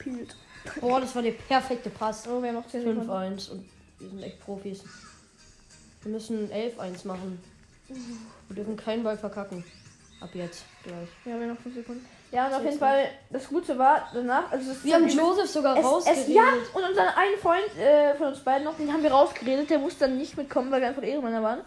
Spielt. 0.00 0.36
Boah, 0.80 1.00
das 1.00 1.14
war 1.14 1.22
der 1.22 1.32
perfekte 1.32 1.90
Pass. 1.90 2.26
Oh, 2.28 2.40
10 2.40 2.80
Sekunden. 2.82 3.10
5-1 3.10 3.50
und 3.50 3.68
wir 3.98 4.08
sind 4.10 4.22
echt 4.22 4.40
Profis. 4.40 4.82
Wir 6.06 6.12
müssen 6.12 6.48
11-1 6.52 7.04
machen. 7.04 7.42
Wir 7.88 8.54
dürfen 8.54 8.76
keinen 8.76 9.02
Ball 9.02 9.18
verkacken. 9.18 9.64
Ab 10.20 10.28
jetzt 10.34 10.62
gleich. 10.84 11.08
Ja, 11.24 11.32
wir 11.32 11.48
haben 11.48 11.48
noch 11.48 11.60
5 11.60 11.74
Sekunden. 11.74 12.06
Ja, 12.30 12.46
und 12.46 12.54
auf 12.54 12.62
jeden 12.62 12.78
Fall, 12.78 13.08
das 13.28 13.48
Gute 13.48 13.76
war, 13.76 14.08
danach, 14.14 14.52
also 14.52 14.72
das 14.72 14.84
Wir 14.84 14.94
haben 14.94 15.08
Joseph 15.08 15.50
sogar 15.50 15.76
es, 15.76 15.84
rausgeredet. 15.84 16.28
es, 16.28 16.32
ja, 16.32 16.44
und 16.74 16.84
unseren 16.84 17.08
einen 17.08 17.38
Freund 17.42 17.76
äh, 17.76 18.14
von 18.14 18.28
uns 18.28 18.38
beiden 18.38 18.62
noch, 18.62 18.76
den 18.76 18.92
haben 18.92 19.02
wir 19.02 19.10
rausgeredet, 19.10 19.68
der 19.68 19.80
musste 19.80 20.06
dann 20.06 20.16
nicht 20.16 20.36
mitkommen, 20.36 20.70
weil 20.70 20.80
wir 20.80 20.88
einfach 20.88 21.02
Ehrenmänner 21.02 21.42
waren. 21.42 21.60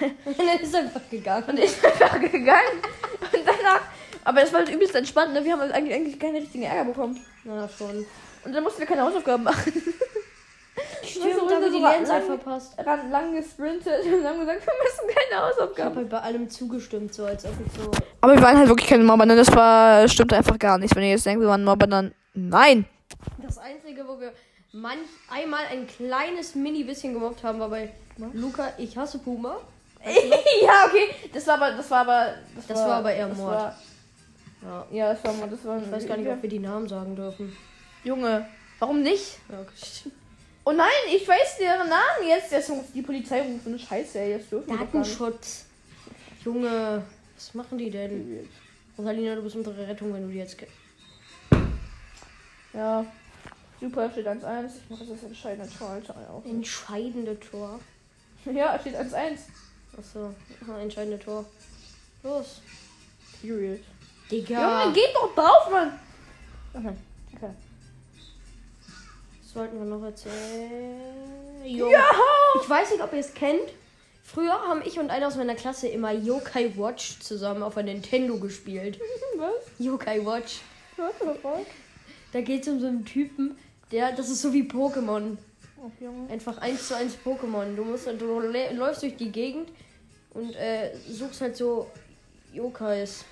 Und 0.00 0.38
dann 0.38 0.60
ist 0.60 0.72
er 0.72 0.80
einfach 0.80 1.10
gegangen. 1.10 1.44
Und 1.46 1.58
ist 1.58 1.84
einfach 1.84 2.18
gegangen. 2.18 2.78
Und 3.20 3.42
danach, 3.44 3.82
aber 4.24 4.40
das 4.40 4.50
war 4.54 4.60
halt 4.60 4.70
übelst 4.70 4.94
entspannt, 4.94 5.34
ne? 5.34 5.44
Wir 5.44 5.52
haben 5.52 5.60
halt 5.60 5.72
eigentlich, 5.72 5.94
eigentlich 5.94 6.18
keine 6.18 6.38
richtigen 6.38 6.64
Ärger 6.64 6.86
bekommen. 6.86 7.22
Na 7.44 7.68
schon. 7.68 8.06
Und 8.46 8.52
dann 8.54 8.62
mussten 8.64 8.80
wir 8.80 8.86
keine 8.86 9.02
Hausaufgaben 9.02 9.44
machen. 9.44 9.74
Stimmt, 11.20 11.50
da 11.50 11.54
haben 11.56 11.62
wir 11.62 11.70
die 11.70 11.78
Lernzeit 11.78 12.26
lang- 12.28 12.38
verpasst. 12.38 12.74
Ran, 12.78 13.10
lang 13.10 13.34
gesprintet 13.34 14.04
und 14.04 14.24
haben 14.24 14.40
gesagt, 14.40 14.66
wir 14.66 14.72
müssen 14.82 15.06
keine 15.06 15.28
Ich 15.30 15.34
habe 15.36 15.46
Hausaufgaben. 15.54 15.96
halt 15.96 16.08
bei 16.10 16.20
allem 16.20 16.48
zugestimmt, 16.50 17.14
so 17.14 17.24
als 17.24 17.44
ob 17.44 17.52
ich 17.66 17.72
so. 17.80 17.90
Aber 18.20 18.34
wir 18.34 18.42
waren 18.42 18.56
halt 18.58 18.68
wirklich 18.68 18.88
keine 18.88 19.04
Mobber, 19.04 19.26
ne? 19.26 19.36
Das 19.36 19.54
war, 19.54 20.06
stimmt 20.08 20.32
einfach 20.32 20.58
gar 20.58 20.78
nicht. 20.78 20.94
Wenn 20.94 21.02
ihr 21.02 21.10
jetzt 21.10 21.26
denkt, 21.26 21.40
wir 21.40 21.48
waren 21.48 21.64
Mobber, 21.64 21.86
dann 21.86 22.12
nein. 22.34 22.86
Das 23.38 23.58
Einzige, 23.58 24.06
wo 24.08 24.18
wir 24.20 24.32
manch 24.72 24.98
einmal 25.30 25.64
ein 25.70 25.86
kleines 25.86 26.54
mini 26.54 26.84
bisschen 26.84 27.14
gemobbt 27.14 27.42
haben, 27.44 27.58
war 27.60 27.68
bei 27.68 27.90
Luca, 28.32 28.72
ich 28.78 28.96
hasse 28.96 29.18
Puma. 29.18 29.56
ja, 30.04 30.86
okay. 30.86 31.14
Das 31.32 31.46
war 31.46 31.54
aber, 31.54 31.70
das 31.76 31.90
war 31.90 32.00
aber, 32.00 32.34
Das 32.68 32.78
war 32.78 32.92
aber 32.96 33.12
eher 33.12 33.28
das 33.28 33.38
Mord. 33.38 33.54
War, 33.54 33.76
Ja. 34.62 34.86
ja, 34.90 35.12
das 35.14 35.24
war 35.24 35.32
Mord. 35.32 35.52
Das 35.52 35.64
war 35.64 35.78
Ich 35.78 35.90
weiß 35.92 36.06
gar 36.06 36.16
nicht, 36.16 36.28
ob 36.28 36.42
wir 36.42 36.50
die 36.50 36.58
Namen 36.58 36.88
sagen 36.88 37.16
dürfen. 37.16 37.56
Junge, 38.02 38.46
warum 38.80 39.00
nicht? 39.02 39.38
Ja, 39.50 39.60
okay. 39.60 40.10
Oh 40.66 40.72
nein, 40.72 40.88
ich 41.14 41.28
weiß 41.28 41.58
deren 41.58 41.88
Namen 41.88 42.26
jetzt. 42.26 42.50
Jetzt 42.50 42.70
muss 42.70 42.92
die 42.94 43.02
Polizei 43.02 43.42
rufen. 43.42 43.78
Scheiße, 43.78 44.18
ey, 44.18 44.30
jetzt 44.30 44.50
dürfen. 44.50 44.76
Datenschutz. 44.76 45.66
Junge, 46.44 47.02
was 47.34 47.54
machen 47.54 47.76
die 47.76 47.90
denn? 47.90 48.48
Rosalina, 48.96 49.34
du 49.34 49.42
bist 49.42 49.56
unsere 49.56 49.86
Rettung, 49.86 50.12
wenn 50.14 50.22
du 50.22 50.32
die 50.32 50.38
jetzt. 50.38 50.56
Ja. 52.72 53.04
Super, 53.80 54.10
steht 54.10 54.26
1-1. 54.26 54.70
Ich 54.82 54.90
mache 54.90 55.04
das 55.04 55.22
entscheidende 55.22 55.70
Tor, 55.70 55.90
Alter. 55.90 56.14
Auch. 56.30 56.44
Entscheidende 56.44 57.38
Tor. 57.38 57.80
Ja, 58.52 58.78
steht 58.78 58.94
1-1. 58.94 59.38
Achso, 59.96 60.34
aha, 60.62 60.78
entscheidende 60.80 61.18
Tor. 61.18 61.46
Los. 62.22 62.60
Period. 63.40 63.80
Digga. 64.30 64.82
Junge, 64.82 64.94
geht 64.94 65.14
doch 65.14 65.34
drauf, 65.34 65.70
Mann! 65.70 65.98
Okay. 66.74 66.94
okay. 67.34 67.50
Was 69.54 69.62
sollten 69.62 69.78
wir 69.78 69.84
noch 69.86 70.02
erzählen? 70.04 71.00
Jo. 71.64 71.88
Ja! 71.88 72.02
Ich 72.60 72.68
weiß 72.68 72.90
nicht, 72.90 73.02
ob 73.02 73.12
ihr 73.12 73.20
es 73.20 73.32
kennt. 73.34 73.70
Früher 74.24 74.52
haben 74.52 74.82
ich 74.84 74.98
und 74.98 75.10
einer 75.10 75.28
aus 75.28 75.36
meiner 75.36 75.54
Klasse 75.54 75.86
immer 75.86 76.10
Yokai 76.12 76.72
Watch 76.76 77.20
zusammen 77.20 77.62
auf 77.62 77.76
ein 77.76 77.84
Nintendo 77.84 78.36
gespielt. 78.38 78.98
Was? 79.36 79.52
Yokai 79.78 80.24
Watch. 80.26 80.60
Was? 80.96 81.12
Da 82.32 82.40
geht 82.40 82.62
es 82.62 82.68
um 82.68 82.80
so 82.80 82.86
einen 82.88 83.04
Typen, 83.04 83.56
der, 83.92 84.10
das 84.12 84.28
ist 84.28 84.42
so 84.42 84.52
wie 84.52 84.62
Pokémon. 84.62 85.36
Einfach 86.30 86.58
eins 86.58 86.88
zu 86.88 86.96
eins 86.96 87.16
Pokémon. 87.24 87.76
Du 87.76 87.84
musst, 87.84 88.06
du 88.06 88.40
lä- 88.40 88.72
läufst 88.72 89.02
durch 89.02 89.16
die 89.16 89.30
Gegend 89.30 89.68
und 90.30 90.56
äh, 90.56 90.96
suchst 91.08 91.42
halt 91.42 91.56
so 91.56 91.88
Yokais. 92.52 93.24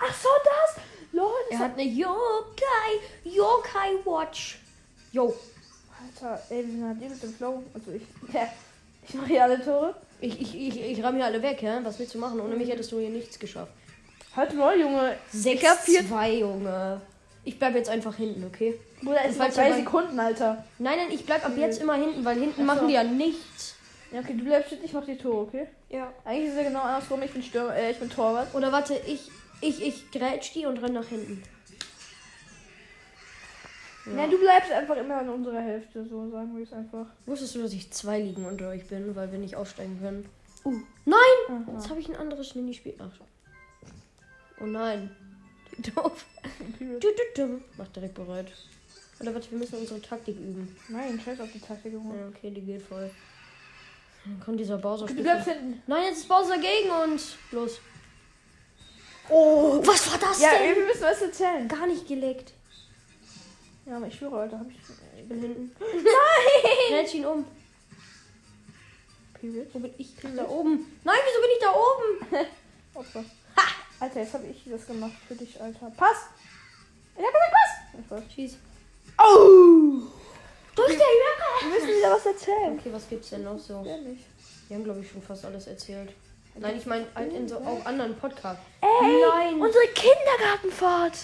Ach 0.00 0.14
so, 0.14 0.28
das! 0.44 0.82
Lol, 1.12 1.28
Er 1.50 1.58
das 1.58 1.58
hat 1.66 1.72
eine 1.78 1.82
Yokai, 1.82 3.00
Yokai 3.24 3.96
Watch. 4.04 4.58
Yo. 5.12 5.34
Alter, 6.02 6.42
ey, 6.50 6.64
wir 6.66 6.72
sind 6.72 6.84
halt 6.84 7.00
mit 7.00 7.22
dem 7.22 7.34
Flow. 7.34 7.62
Also 7.74 7.92
ich. 7.92 8.02
Ich 9.08 9.14
mache 9.14 9.26
hier 9.26 9.42
alle 9.42 9.60
Tore. 9.62 9.96
Ich, 10.20 10.40
ich, 10.40 10.54
ich, 10.54 10.80
ich 10.80 11.02
ramm 11.02 11.16
hier 11.16 11.24
alle 11.24 11.42
weg, 11.42 11.60
ja? 11.60 11.84
Was 11.84 11.98
willst 11.98 12.14
du 12.14 12.18
machen? 12.18 12.38
Ohne 12.38 12.54
mich 12.54 12.70
hättest 12.70 12.92
du 12.92 13.00
hier 13.00 13.10
nichts 13.10 13.36
geschafft. 13.36 13.72
Halt 14.36 14.54
mal, 14.54 14.78
Junge. 14.78 15.16
6 15.32 15.60
Ich 15.60 15.68
hab 15.68 15.78
vier- 15.80 16.06
2, 16.06 16.34
Junge. 16.34 17.00
Ich 17.44 17.58
bleib 17.58 17.74
jetzt 17.74 17.90
einfach 17.90 18.14
hinten, 18.14 18.44
okay? 18.46 18.78
Bruder, 19.02 19.24
es 19.24 19.36
sind 19.36 19.56
mal- 19.56 19.72
Sekunden, 19.74 20.20
Alter. 20.20 20.64
Nein, 20.78 20.98
nein, 20.98 21.08
ich 21.10 21.26
bleib 21.26 21.44
ab 21.44 21.50
jetzt 21.56 21.80
immer 21.80 21.94
hinten, 21.94 22.24
weil 22.24 22.38
hinten 22.38 22.64
machen 22.64 22.86
die 22.86 22.94
ja 22.94 23.02
nichts. 23.02 23.74
Ja, 24.12 24.20
okay, 24.20 24.34
du 24.38 24.44
bleibst 24.44 24.68
hinten, 24.70 24.84
ich 24.84 24.92
mach 24.92 25.04
die 25.04 25.16
Tore, 25.18 25.40
okay? 25.48 25.66
Ja. 25.90 26.12
Eigentlich 26.24 26.44
ist 26.50 26.52
es 26.52 26.58
ja 26.62 26.68
genau 26.68 26.82
andersrum. 26.82 27.20
Ich 27.22 27.32
bin 27.32 27.42
Stürmer, 27.42 27.74
äh, 27.74 27.90
ich 27.90 27.98
bin 27.98 28.08
Torwart. 28.08 28.54
Oder 28.54 28.70
warte, 28.70 28.94
ich, 29.08 29.28
ich, 29.60 29.84
ich 29.84 30.12
grätsch 30.12 30.52
die 30.54 30.64
und 30.66 30.80
renn 30.80 30.92
nach 30.92 31.08
hinten. 31.08 31.42
Ja. 34.06 34.26
du 34.26 34.38
bleibst 34.38 34.72
einfach 34.72 34.96
immer 34.96 35.20
in 35.22 35.28
unserer 35.28 35.60
Hälfte, 35.60 36.04
so 36.04 36.28
sagen 36.30 36.56
wir 36.56 36.64
es 36.64 36.72
einfach. 36.72 37.06
Wusstest 37.26 37.54
du, 37.54 37.62
dass 37.62 37.72
ich 37.72 37.90
zwei 37.92 38.20
Ligen 38.20 38.44
unter 38.44 38.68
euch 38.68 38.86
bin, 38.86 39.14
weil 39.14 39.30
wir 39.30 39.38
nicht 39.38 39.54
aufsteigen 39.56 39.98
können? 40.00 40.28
Uh. 40.64 40.80
Nein! 41.04 41.16
Aha. 41.48 41.72
Jetzt 41.74 41.88
habe 41.90 42.00
ich 42.00 42.08
ein 42.08 42.16
anderes 42.16 42.54
Minispiel. 42.54 42.94
Ach. 42.98 43.10
Oh 44.60 44.66
nein. 44.66 45.10
Doof. 45.94 46.24
Du, 46.78 46.98
du, 47.00 47.08
du. 47.34 47.60
Mach 47.78 47.88
direkt 47.88 48.14
bereit. 48.14 48.52
Oder 49.20 49.34
warte, 49.34 49.50
wir 49.50 49.58
müssen 49.58 49.78
unsere 49.78 50.00
Taktik 50.02 50.36
üben. 50.36 50.76
Nein, 50.88 51.20
scheiß 51.24 51.40
auf 51.40 51.50
die 51.52 51.60
Taktik. 51.60 51.92
Ja, 51.92 51.98
okay, 52.28 52.50
die 52.50 52.60
geht 52.60 52.82
voll. 52.82 53.10
Dann 54.24 54.40
kommt 54.40 54.60
dieser 54.60 54.78
Bowser. 54.78 55.06
Du 55.06 55.14
bleibst 55.14 55.48
hinten. 55.48 55.82
Nein, 55.86 56.04
jetzt 56.08 56.18
ist 56.18 56.28
Bowser 56.28 56.56
gegen 56.58 56.90
uns. 56.90 57.36
Los. 57.50 57.80
Oh, 59.28 59.80
was 59.84 60.10
war 60.10 60.18
das 60.18 60.40
Ja, 60.40 60.50
denn? 60.50 60.76
wir 60.76 60.84
müssen 60.86 61.02
was 61.02 61.22
erzählen. 61.22 61.68
Gar 61.68 61.86
nicht 61.86 62.06
geleckt. 62.06 62.52
Ja, 63.84 63.96
aber 63.96 64.06
ich 64.06 64.14
schwöre, 64.14 64.40
Alter, 64.40 64.58
hab 64.60 64.70
ich. 64.70 64.76
Ich 65.18 65.28
bin 65.28 65.40
hinten. 65.40 65.72
Nein! 65.80 66.76
Schnell 66.88 67.14
ihn 67.16 67.26
um. 67.26 67.44
Period. 69.34 69.68
Wo 69.72 69.78
bin 69.80 69.92
ich? 69.98 70.14
Da 70.36 70.48
oben. 70.48 70.86
Nein, 71.02 71.18
wieso 71.24 71.40
bin 71.40 71.50
ich 71.52 71.60
da 71.60 71.74
oben? 71.74 72.46
Opfer. 72.94 73.24
Ha! 73.56 73.62
Alter, 73.98 74.20
jetzt 74.20 74.34
habe 74.34 74.46
ich 74.46 74.62
das 74.66 74.86
gemacht 74.86 75.12
für 75.26 75.34
dich, 75.34 75.60
Alter. 75.60 75.90
Pass! 75.96 76.26
Ich 77.16 77.24
hab 77.24 77.32
gesagt, 77.32 77.52
Pass! 77.52 78.00
Ich 78.04 78.10
weiß. 78.10 78.34
Schieß. 78.34 78.56
Oh! 79.18 80.02
Durch 80.74 80.88
der 80.88 80.98
Jacke. 80.98 81.60
Wir 81.60 81.68
müssen 81.68 81.88
wieder 81.98 82.12
was 82.12 82.24
erzählen. 82.26 82.78
Okay, 82.78 82.92
was 82.92 83.08
gibt's 83.08 83.30
denn 83.30 83.42
noch 83.42 83.58
so? 83.58 83.82
Ja, 83.84 83.96
nicht. 83.98 84.24
Wir 84.68 84.76
haben, 84.76 84.84
glaube 84.84 85.00
ich, 85.00 85.10
schon 85.10 85.20
fast 85.22 85.44
alles 85.44 85.66
erzählt. 85.66 86.12
Nein, 86.54 86.76
ich 86.76 86.86
meine 86.86 87.06
halt 87.14 87.32
in 87.32 87.48
so 87.48 87.56
auch 87.58 87.84
anderen 87.84 88.16
Podcasts. 88.16 88.62
Ey, 88.80 89.22
Nein. 89.28 89.60
unsere 89.60 89.84
Kindergartenfahrt! 89.88 91.18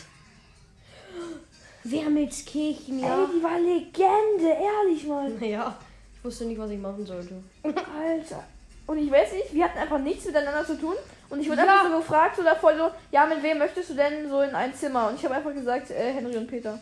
Wermelskirchen, 1.90 2.99
Ey, 3.02 3.09
ja. 3.09 3.28
die 3.35 3.42
war 3.42 3.59
Legende, 3.59 4.57
ehrlich 4.62 5.07
mal. 5.07 5.30
Naja, 5.40 5.76
ich 6.16 6.25
wusste 6.25 6.45
nicht, 6.47 6.59
was 6.59 6.71
ich 6.71 6.78
machen 6.78 7.04
sollte. 7.07 7.42
Alter. 7.62 8.45
Und 8.87 8.99
ich 8.99 9.11
weiß 9.11 9.33
nicht, 9.33 9.52
wir 9.54 9.64
hatten 9.64 9.78
einfach 9.78 9.99
nichts 9.99 10.25
miteinander 10.25 10.64
zu 10.66 10.78
tun. 10.78 10.95
Und 11.30 11.40
ich 11.40 11.49
wurde 11.49 11.62
Ja. 11.62 11.80
einfach 11.80 11.90
so 11.92 11.99
gefragt, 11.99 12.37
so 12.37 12.42
davor 12.42 12.75
so, 12.76 12.90
ja, 13.12 13.26
mit 13.26 13.42
wem 13.42 13.59
möchtest 13.59 13.90
du 13.90 13.95
denn 13.95 14.28
so 14.30 14.40
in 14.40 14.54
ein 14.54 14.75
Zimmer? 14.75 15.09
Und 15.09 15.16
ich 15.16 15.25
habe 15.25 15.35
einfach 15.35 15.52
gesagt, 15.52 15.90
äh, 15.90 16.12
Henry 16.12 16.37
und 16.37 16.47
Peter. 16.47 16.78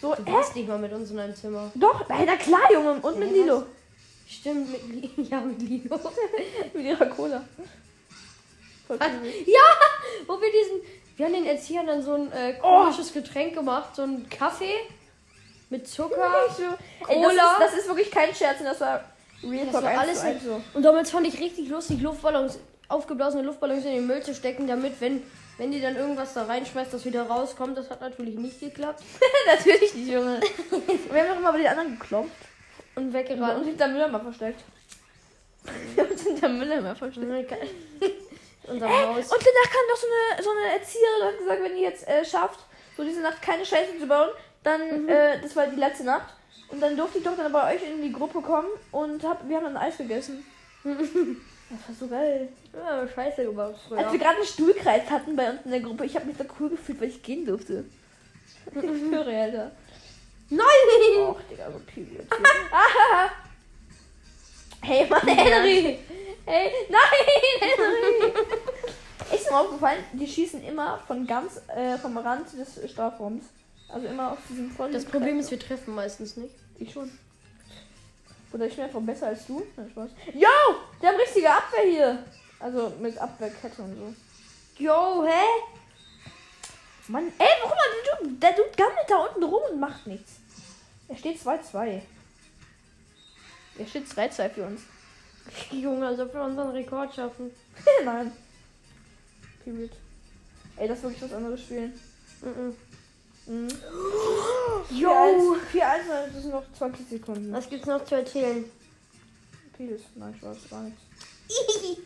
So, 0.00 0.14
Du 0.14 0.32
warst 0.32 0.56
nicht 0.56 0.66
mal 0.66 0.78
mit 0.78 0.92
uns 0.92 1.10
in 1.10 1.18
einem 1.18 1.34
Zimmer. 1.34 1.70
Doch, 1.74 2.08
ey, 2.08 2.24
na 2.26 2.36
klar, 2.36 2.72
Junge. 2.72 2.94
Und 3.02 3.18
mit 3.18 3.30
Ja, 3.30 3.36
Lilo. 3.36 3.62
Stimmt, 4.26 4.70
mit 4.72 4.88
Li 4.88 5.10
ja, 5.30 5.40
mit 5.42 5.60
Lilo. 5.60 5.98
Mit 6.74 6.84
ihrer 6.86 7.06
Cola. 7.06 7.44
Was? 8.88 8.98
Ja, 8.98 9.68
wo 10.26 10.40
wir 10.40 10.48
diesen. 10.50 10.80
Wir 11.16 11.26
haben 11.26 11.32
den 11.34 11.46
Erziehern 11.46 11.86
dann 11.86 12.02
so 12.02 12.14
ein 12.14 12.32
äh, 12.32 12.54
komisches 12.54 13.12
Getränk 13.12 13.54
gemacht, 13.54 13.94
so 13.96 14.02
ein 14.02 14.28
Kaffee 14.28 14.74
mit 15.70 15.86
Zucker. 15.88 16.30
So, 16.56 16.62
ey, 17.08 17.20
das, 17.22 17.30
Cola. 17.30 17.52
ist, 17.52 17.60
das 17.60 17.74
ist 17.74 17.88
wirklich 17.88 18.10
kein 18.10 18.34
Scherz, 18.34 18.60
und 18.60 18.66
das 18.66 18.80
war 18.80 19.04
Real 19.42 19.66
Das 19.66 19.82
war 19.82 19.90
1 19.90 20.00
alles 20.00 20.20
zu 20.20 20.26
1 20.26 20.44
so. 20.44 20.60
Und 20.74 20.82
damals 20.82 21.10
fand 21.10 21.26
ich 21.26 21.38
richtig 21.40 21.68
lustig, 21.68 22.00
Luftballons, 22.00 22.58
aufgeblasene 22.88 23.42
Luftballons 23.42 23.84
in 23.84 23.92
den 23.94 24.06
Müll 24.06 24.22
zu 24.22 24.34
stecken, 24.34 24.66
damit, 24.66 25.00
wenn, 25.00 25.22
wenn 25.58 25.72
die 25.72 25.80
dann 25.80 25.96
irgendwas 25.96 26.34
da 26.34 26.44
reinschmeißt, 26.44 26.92
das 26.92 27.04
wieder 27.04 27.24
rauskommt. 27.24 27.76
Das 27.76 27.90
hat 27.90 28.00
natürlich 28.00 28.36
nicht 28.36 28.60
geklappt. 28.60 29.02
Natürlich 29.46 29.94
nicht, 29.94 30.08
Junge. 30.08 30.40
wir 31.10 31.20
haben 31.20 31.28
doch 31.28 31.36
immer 31.38 31.52
bei 31.52 31.58
den 31.58 31.66
anderen 31.66 31.98
geklopft. 31.98 32.30
Und 32.94 33.06
Und 33.06 33.12
weggerannt. 33.14 33.64
hinter 33.64 33.88
Mülleimer 33.88 34.20
versteckt. 34.20 34.62
Wir 35.94 36.04
haben 36.04 36.10
uns 36.10 36.22
hinter 36.22 36.48
Mülleimer 36.48 36.94
versteckt. 36.94 37.52
Haus. 38.68 38.78
Und 38.78 39.42
danach 39.42 39.70
kam 39.70 39.86
noch 39.88 39.96
so 39.96 40.06
eine, 40.06 40.42
so 40.42 40.50
eine 40.50 40.78
Erzieherin 40.78 41.20
und 41.20 41.26
hat 41.26 41.38
gesagt, 41.38 41.62
wenn 41.62 41.76
ihr 41.76 41.82
jetzt 41.82 42.08
äh, 42.08 42.24
schafft, 42.24 42.60
so 42.96 43.04
diese 43.04 43.20
Nacht 43.20 43.42
keine 43.42 43.64
Scheiße 43.64 43.98
zu 43.98 44.06
bauen, 44.06 44.30
dann, 44.62 45.08
äh, 45.08 45.40
das 45.40 45.56
war 45.56 45.66
die 45.66 45.76
letzte 45.76 46.04
Nacht. 46.04 46.34
Und 46.68 46.80
dann 46.80 46.96
durfte 46.96 47.18
ich 47.18 47.24
doch 47.24 47.36
dann 47.36 47.52
bei 47.52 47.74
euch 47.74 47.82
in 47.82 48.00
die 48.02 48.12
Gruppe 48.12 48.40
kommen 48.40 48.68
und 48.92 49.22
hab, 49.24 49.46
wir 49.48 49.56
haben 49.56 49.64
dann 49.64 49.76
Eis 49.76 49.96
gegessen. 49.98 50.44
Das 51.72 51.88
war 51.88 51.94
so 52.00 52.14
geil. 52.14 52.48
Ja, 52.74 53.08
scheiße 53.08 53.44
gebaut 53.46 53.74
Als 53.74 53.90
wir 53.90 54.04
früher. 54.10 54.18
gerade 54.18 54.36
einen 54.36 54.44
Stuhlkreis 54.44 55.08
hatten 55.10 55.34
bei 55.36 55.48
uns 55.48 55.60
in 55.64 55.70
der 55.70 55.80
Gruppe, 55.80 56.04
ich 56.04 56.14
habe 56.14 56.26
mich 56.26 56.36
so 56.36 56.44
cool 56.60 56.68
gefühlt, 56.68 57.00
weil 57.00 57.08
ich 57.08 57.22
gehen 57.22 57.46
durfte. 57.46 57.86
Ich 58.74 58.80
schwöre, 58.82 59.34
Alter. 59.34 59.72
Nein! 60.50 60.66
Och, 61.18 61.40
Digga, 61.50 61.70
so 61.72 61.78
Period. 61.86 62.26
Hey, 64.84 65.06
Mann, 65.08 65.20
Henry! 65.28 65.98
Hey, 66.44 66.72
nein, 66.88 67.00
Henry! 67.60 68.32
Ist 69.32 69.48
mir 69.48 69.56
aufgefallen, 69.56 70.02
die 70.12 70.26
schießen 70.26 70.62
immer 70.64 70.98
von 71.06 71.24
ganz 71.24 71.60
äh, 71.68 71.96
vom 71.98 72.18
Rand 72.18 72.48
des 72.52 72.90
Strafraums. 72.90 73.44
Also 73.88 74.08
immer 74.08 74.32
auf 74.32 74.38
diesem 74.48 74.72
vollen. 74.72 74.92
Das 74.92 75.04
Problem 75.04 75.38
ist, 75.38 75.52
wir 75.52 75.60
treffen 75.60 75.94
meistens 75.94 76.36
nicht. 76.36 76.54
Ich 76.80 76.92
schon. 76.92 77.16
Oder 78.52 78.66
ich 78.66 78.74
bin 78.74 78.84
einfach 78.84 79.00
besser 79.00 79.28
als 79.28 79.46
du? 79.46 79.62
Nein, 79.76 79.88
Spaß. 79.88 80.10
Yo! 80.34 80.48
Der 81.00 81.10
hat 81.10 81.20
richtige 81.20 81.48
Abwehr 81.48 81.84
hier. 81.88 82.24
Also 82.58 82.92
mit 83.00 83.16
Abwehrkette 83.18 83.82
und 83.82 83.96
so. 83.96 84.82
Jo, 84.82 85.24
hä? 85.24 85.44
Mann, 87.06 87.32
ey, 87.38 87.46
warum 87.62 87.76
hat 87.76 87.86
der 87.94 88.16
Dude, 88.16 88.34
der 88.36 88.52
Dude 88.52 88.76
gammelt 88.76 89.06
da 89.08 89.16
unten 89.16 89.44
rum 89.44 89.62
und 89.70 89.78
macht 89.78 90.08
nichts? 90.08 90.40
Er 91.08 91.16
steht 91.16 91.38
2-2. 91.38 92.00
Er 93.78 93.86
steht 93.86 94.06
3-2 94.06 94.50
für 94.50 94.66
uns. 94.66 94.82
Junge, 95.70 96.06
als 96.06 96.20
ob 96.20 96.32
wir 96.34 96.42
unseren 96.42 96.70
Rekord 96.70 97.14
schaffen. 97.14 97.50
Nein. 98.04 98.32
Period. 99.64 99.90
Ey, 100.76 100.88
das 100.88 101.02
wirklich 101.02 101.22
was 101.22 101.32
anderes 101.32 101.60
spielen. 101.60 101.92
Mhm. 102.42 102.76
Mhm. 103.46 103.68
Jo! 104.90 105.56
4-1, 105.72 106.32
das 106.32 106.42
sind 106.42 106.52
noch 106.52 106.64
20 106.78 107.08
Sekunden. 107.08 107.52
Was 107.52 107.68
gibt's 107.68 107.86
noch 107.86 108.04
zu 108.04 108.14
erzählen? 108.16 108.64
Vieles. 109.76 110.02
Nein, 110.14 110.34
Spaß, 110.36 110.56
gar 110.70 110.82
nichts. 110.82 111.02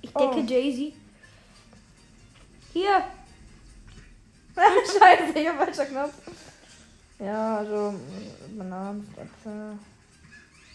Ich 0.00 0.10
decke 0.12 0.36
Oh. 0.38 0.42
Daisy. 0.42 0.94
Hier! 2.72 3.04
Scheiße, 4.54 5.38
ich 5.38 5.48
hab 5.48 5.56
falscher 5.56 5.86
Knopf. 5.86 6.14
Ja, 7.18 7.58
also, 7.58 7.94
Bananen, 8.56 9.12
Äpfel. 9.16 9.78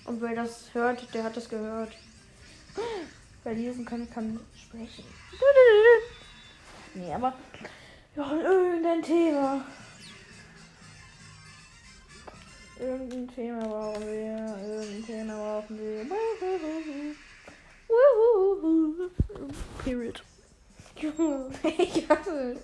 Und 0.05 0.21
wer 0.21 0.35
das 0.35 0.73
hört, 0.73 1.13
der 1.13 1.23
hat 1.23 1.37
das 1.37 1.47
gehört. 1.47 1.95
Wer 3.43 3.53
lesen 3.53 3.85
kann, 3.85 4.09
kann 4.09 4.39
sprechen. 4.55 5.05
Nee, 6.95 7.11
aber 7.11 7.33
brauchen 8.13 8.41
irgendein 8.41 9.01
Thema. 9.01 9.65
Irgendein 12.79 13.27
Thema 13.33 13.63
brauchen 13.63 14.05
wir. 14.05 14.57
Irgendein 14.63 15.03
Thema 15.03 15.37
brauchen 15.37 15.79
wir. 15.79 16.05
Period. 19.83 20.23
ich 21.63 22.09
hasse 22.09 22.51
es. 22.51 22.59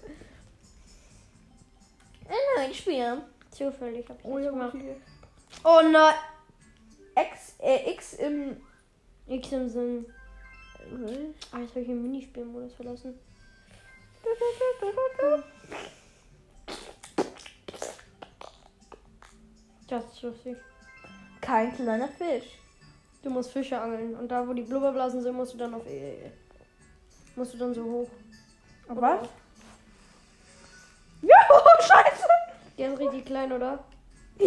Ein 2.59 2.73
Spiel. 2.73 3.23
Zufällig 3.59 4.07
hab 4.07 4.17
ich 4.19 4.25
Oh, 4.25 4.37
ja, 4.39 4.51
gemacht. 4.51 4.77
Oh 5.65 5.81
nein! 5.91 6.15
X, 7.13 7.55
äh, 7.59 7.91
X 7.91 8.13
im. 8.13 8.55
X 9.27 9.51
im 9.51 9.67
Sinn. 9.67 10.05
Ah, 11.51 11.59
jetzt 11.59 11.71
habe 11.71 11.81
ich 11.81 11.87
den 11.87 12.01
Minispielmodus 12.01 12.73
verlassen. 12.73 13.19
Das 19.89 20.05
ist 20.05 20.21
lustig. 20.21 20.57
Kein 21.41 21.75
kleiner 21.75 22.07
Fisch. 22.07 22.57
Du 23.21 23.29
musst 23.29 23.51
Fische 23.51 23.79
angeln. 23.79 24.15
Und 24.15 24.29
da, 24.29 24.47
wo 24.47 24.53
die 24.53 24.61
Blubberblasen 24.61 25.21
sind, 25.21 25.35
musst 25.35 25.53
du 25.53 25.57
dann 25.57 25.73
auf. 25.73 25.85
E 25.85 26.31
musst 27.35 27.53
du 27.55 27.57
dann 27.57 27.73
so 27.73 27.83
hoch. 27.83 28.09
Aber 28.87 29.01
was? 29.01 29.29
Der 32.79 32.93
ist 32.93 32.99
richtig 32.99 33.25
klein, 33.25 33.51
oder? 33.51 33.83
Jo, 34.39 34.45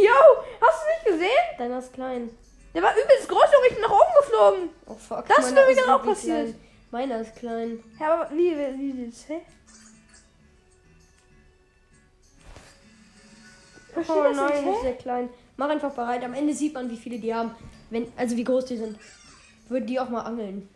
hast 0.61 0.83
du 0.83 0.89
nicht 0.89 1.05
gesehen? 1.21 1.59
Deiner 1.59 1.79
ist 1.79 1.93
klein. 1.93 2.31
Der 2.75 2.83
war 2.83 2.93
übelst 2.93 3.29
groß, 3.29 3.43
Junge, 3.53 3.67
ich 3.69 3.75
bin 3.75 3.83
nach 3.83 3.91
oben 3.91 4.15
geflogen. 4.21 4.71
Oh 4.87 4.95
fuck. 4.95 5.29
Das 5.29 5.47
ist 5.47 5.55
mir 5.55 5.69
wieder 5.69 5.95
auch 5.95 6.03
passiert. 6.03 6.47
Klein. 6.47 6.61
Meiner 6.91 7.21
ist 7.21 7.37
klein. 7.37 7.85
Ja, 8.01 8.15
aber 8.15 8.31
wie, 8.35 8.57
wie, 8.57 8.79
wie, 8.79 8.97
wie 9.07 9.13
hä? 9.29 9.41
Oh 13.97 14.23
das 14.23 14.37
nein, 14.37 14.65
nicht, 14.65 14.75
ist 14.77 14.83
sehr 14.83 14.97
klein. 14.97 15.29
Mach 15.59 15.69
einfach 15.69 15.93
bereit. 15.93 16.25
Am 16.25 16.33
Ende 16.33 16.55
sieht 16.55 16.73
man, 16.73 16.91
wie 16.91 16.97
viele 16.97 17.19
die 17.19 17.35
haben. 17.35 17.55
Wenn, 17.91 18.11
also 18.17 18.35
wie 18.37 18.45
groß 18.45 18.65
die 18.65 18.79
sind. 18.79 18.99
Würden 19.69 19.87
die 19.87 20.01
auch 20.01 20.09
mal 20.09 20.23
angeln. 20.23 20.67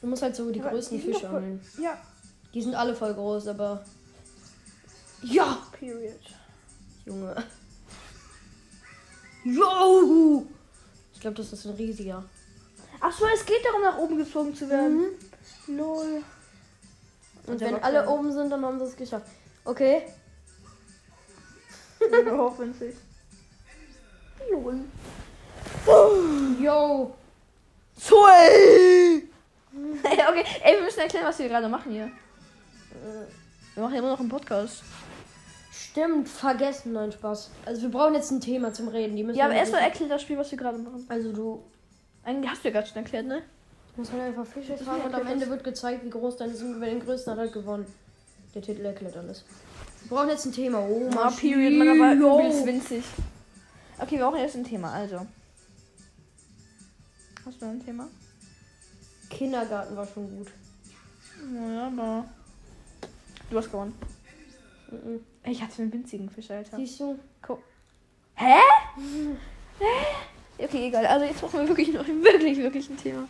Du 0.00 0.08
musst 0.08 0.22
halt 0.22 0.34
so 0.34 0.50
die 0.50 0.60
Aber 0.60 0.70
größten 0.70 0.98
die 0.98 1.04
Fische 1.04 1.28
voll- 1.28 1.36
angeln. 1.36 1.64
Ja. 1.80 1.96
Die 2.52 2.60
sind 2.62 2.74
alle 2.74 2.94
voll 2.96 3.14
groß, 3.14 3.46
aber. 3.46 3.84
Ja! 5.22 5.58
Period. 5.82 6.20
Junge. 7.04 7.34
Yo! 9.44 10.46
Ich 11.12 11.20
glaube, 11.20 11.36
das 11.36 11.52
ist 11.52 11.64
ein 11.66 11.74
riesiger. 11.74 12.22
Ach 13.00 13.10
so, 13.10 13.26
es 13.34 13.44
geht 13.44 13.64
darum, 13.64 13.82
nach 13.82 13.98
oben 13.98 14.16
gezogen 14.16 14.54
zu 14.54 14.70
werden. 14.70 15.06
Null. 15.66 16.22
Und 17.48 17.60
der 17.60 17.72
wenn 17.72 17.82
alle 17.82 18.08
oben 18.08 18.32
sind, 18.32 18.50
dann 18.50 18.64
haben 18.64 18.78
sie 18.78 18.84
es 18.84 18.96
geschafft. 18.96 19.26
Okay. 19.64 20.04
Hoffentlich. 22.30 22.94
Null. 24.52 24.84
Yo! 26.60 27.16
Zwei! 27.96 28.46
Ey, 28.48 29.22
okay, 30.30 30.44
ey, 30.62 30.76
wir 30.76 30.82
müssen 30.84 31.00
erklären, 31.00 31.26
was 31.26 31.40
wir 31.40 31.48
gerade 31.48 31.68
machen 31.68 31.90
hier. 31.90 32.04
Äh, 32.04 33.26
Wir 33.74 33.82
machen 33.82 33.94
ja 33.94 33.98
immer 33.98 34.10
noch 34.10 34.20
einen 34.20 34.28
Podcast. 34.28 34.84
Stimmt, 35.90 36.28
vergessen. 36.28 36.92
Nein, 36.92 37.12
Spaß. 37.12 37.50
Also 37.66 37.82
wir 37.82 37.88
brauchen 37.90 38.14
jetzt 38.14 38.30
ein 38.30 38.40
Thema 38.40 38.72
zum 38.72 38.88
Reden. 38.88 39.16
Die 39.16 39.24
müssen 39.24 39.38
Ja, 39.38 39.46
aber 39.46 39.54
erstmal 39.54 39.82
erklär 39.82 40.08
das 40.08 40.22
Spiel, 40.22 40.38
was 40.38 40.50
wir 40.50 40.58
gerade 40.58 40.78
machen. 40.78 41.04
Also 41.08 41.32
du 41.32 41.62
Eigentlich 42.24 42.50
hast 42.50 42.62
du 42.64 42.68
ja 42.68 42.74
gerade 42.74 42.86
schon 42.86 42.98
erklärt, 42.98 43.26
ne? 43.26 43.42
musst 43.96 44.10
halt 44.12 44.22
einfach 44.22 44.46
Fische 44.46 44.76
fangen 44.78 45.02
und 45.02 45.14
am 45.14 45.26
Ende 45.26 45.46
wird 45.50 45.64
gezeigt, 45.64 46.02
wie 46.04 46.08
groß 46.10 46.36
deine. 46.38 46.52
Und 46.54 46.80
wer 46.80 46.88
den 46.88 47.00
größten 47.00 47.32
hat, 47.32 47.38
hat 47.40 47.52
gewonnen. 47.52 47.84
Der 48.54 48.62
Titel 48.62 48.84
erklärt 48.84 49.16
alles. 49.16 49.44
Wir 50.02 50.16
brauchen 50.16 50.28
jetzt 50.30 50.46
ein 50.46 50.52
Thema. 50.52 50.78
Oh, 50.80 51.08
Ah, 51.10 51.14
Maschine. 51.26 51.54
Period, 51.56 51.78
man 51.86 51.88
aber 52.00 52.38
übelst 52.40 52.66
winzig. 52.66 53.04
Okay, 53.98 54.18
wir 54.18 54.24
brauchen 54.24 54.38
jetzt 54.38 54.56
ein 54.56 54.64
Thema, 54.64 54.92
also. 54.92 55.26
Hast 57.44 57.60
du 57.60 57.66
ein 57.66 57.84
Thema? 57.84 58.08
Kindergarten 59.28 59.96
war 59.96 60.06
schon 60.06 60.38
gut. 60.38 60.48
Ja, 61.54 61.86
aber. 61.88 62.24
Du 63.50 63.58
hast 63.58 63.70
gewonnen. 63.70 63.94
Mhm. 64.90 65.20
Ich 65.44 65.60
hatte 65.62 65.82
einen 65.82 65.92
winzigen 65.92 66.30
Fisch, 66.30 66.50
Alter. 66.50 66.76
Siehst 66.76 67.00
du? 67.00 67.18
Hä? 68.34 68.60
Hä? 69.78 69.84
Okay, 70.58 70.86
egal. 70.86 71.06
Also 71.06 71.24
jetzt 71.26 71.40
brauchen 71.40 71.60
wir 71.60 71.68
wirklich 71.68 71.92
noch 71.92 72.06
wirklich, 72.06 72.58
wirklich 72.58 72.88
ein 72.88 72.96
Thema. 72.96 73.28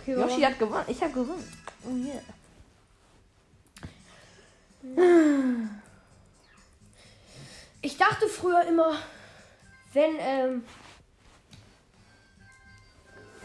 Okay, 0.00 0.14
Yoshi 0.14 0.40
hat 0.42 0.58
gewonnen. 0.58 0.84
Ich 0.88 1.00
habe 1.02 1.12
gewonnen. 1.12 1.44
Oh 1.86 1.94
yeah. 1.94 2.20
Ich 7.80 7.96
dachte 7.96 8.26
früher 8.28 8.64
immer, 8.64 8.96
wenn, 9.92 10.16
ähm, 10.18 10.64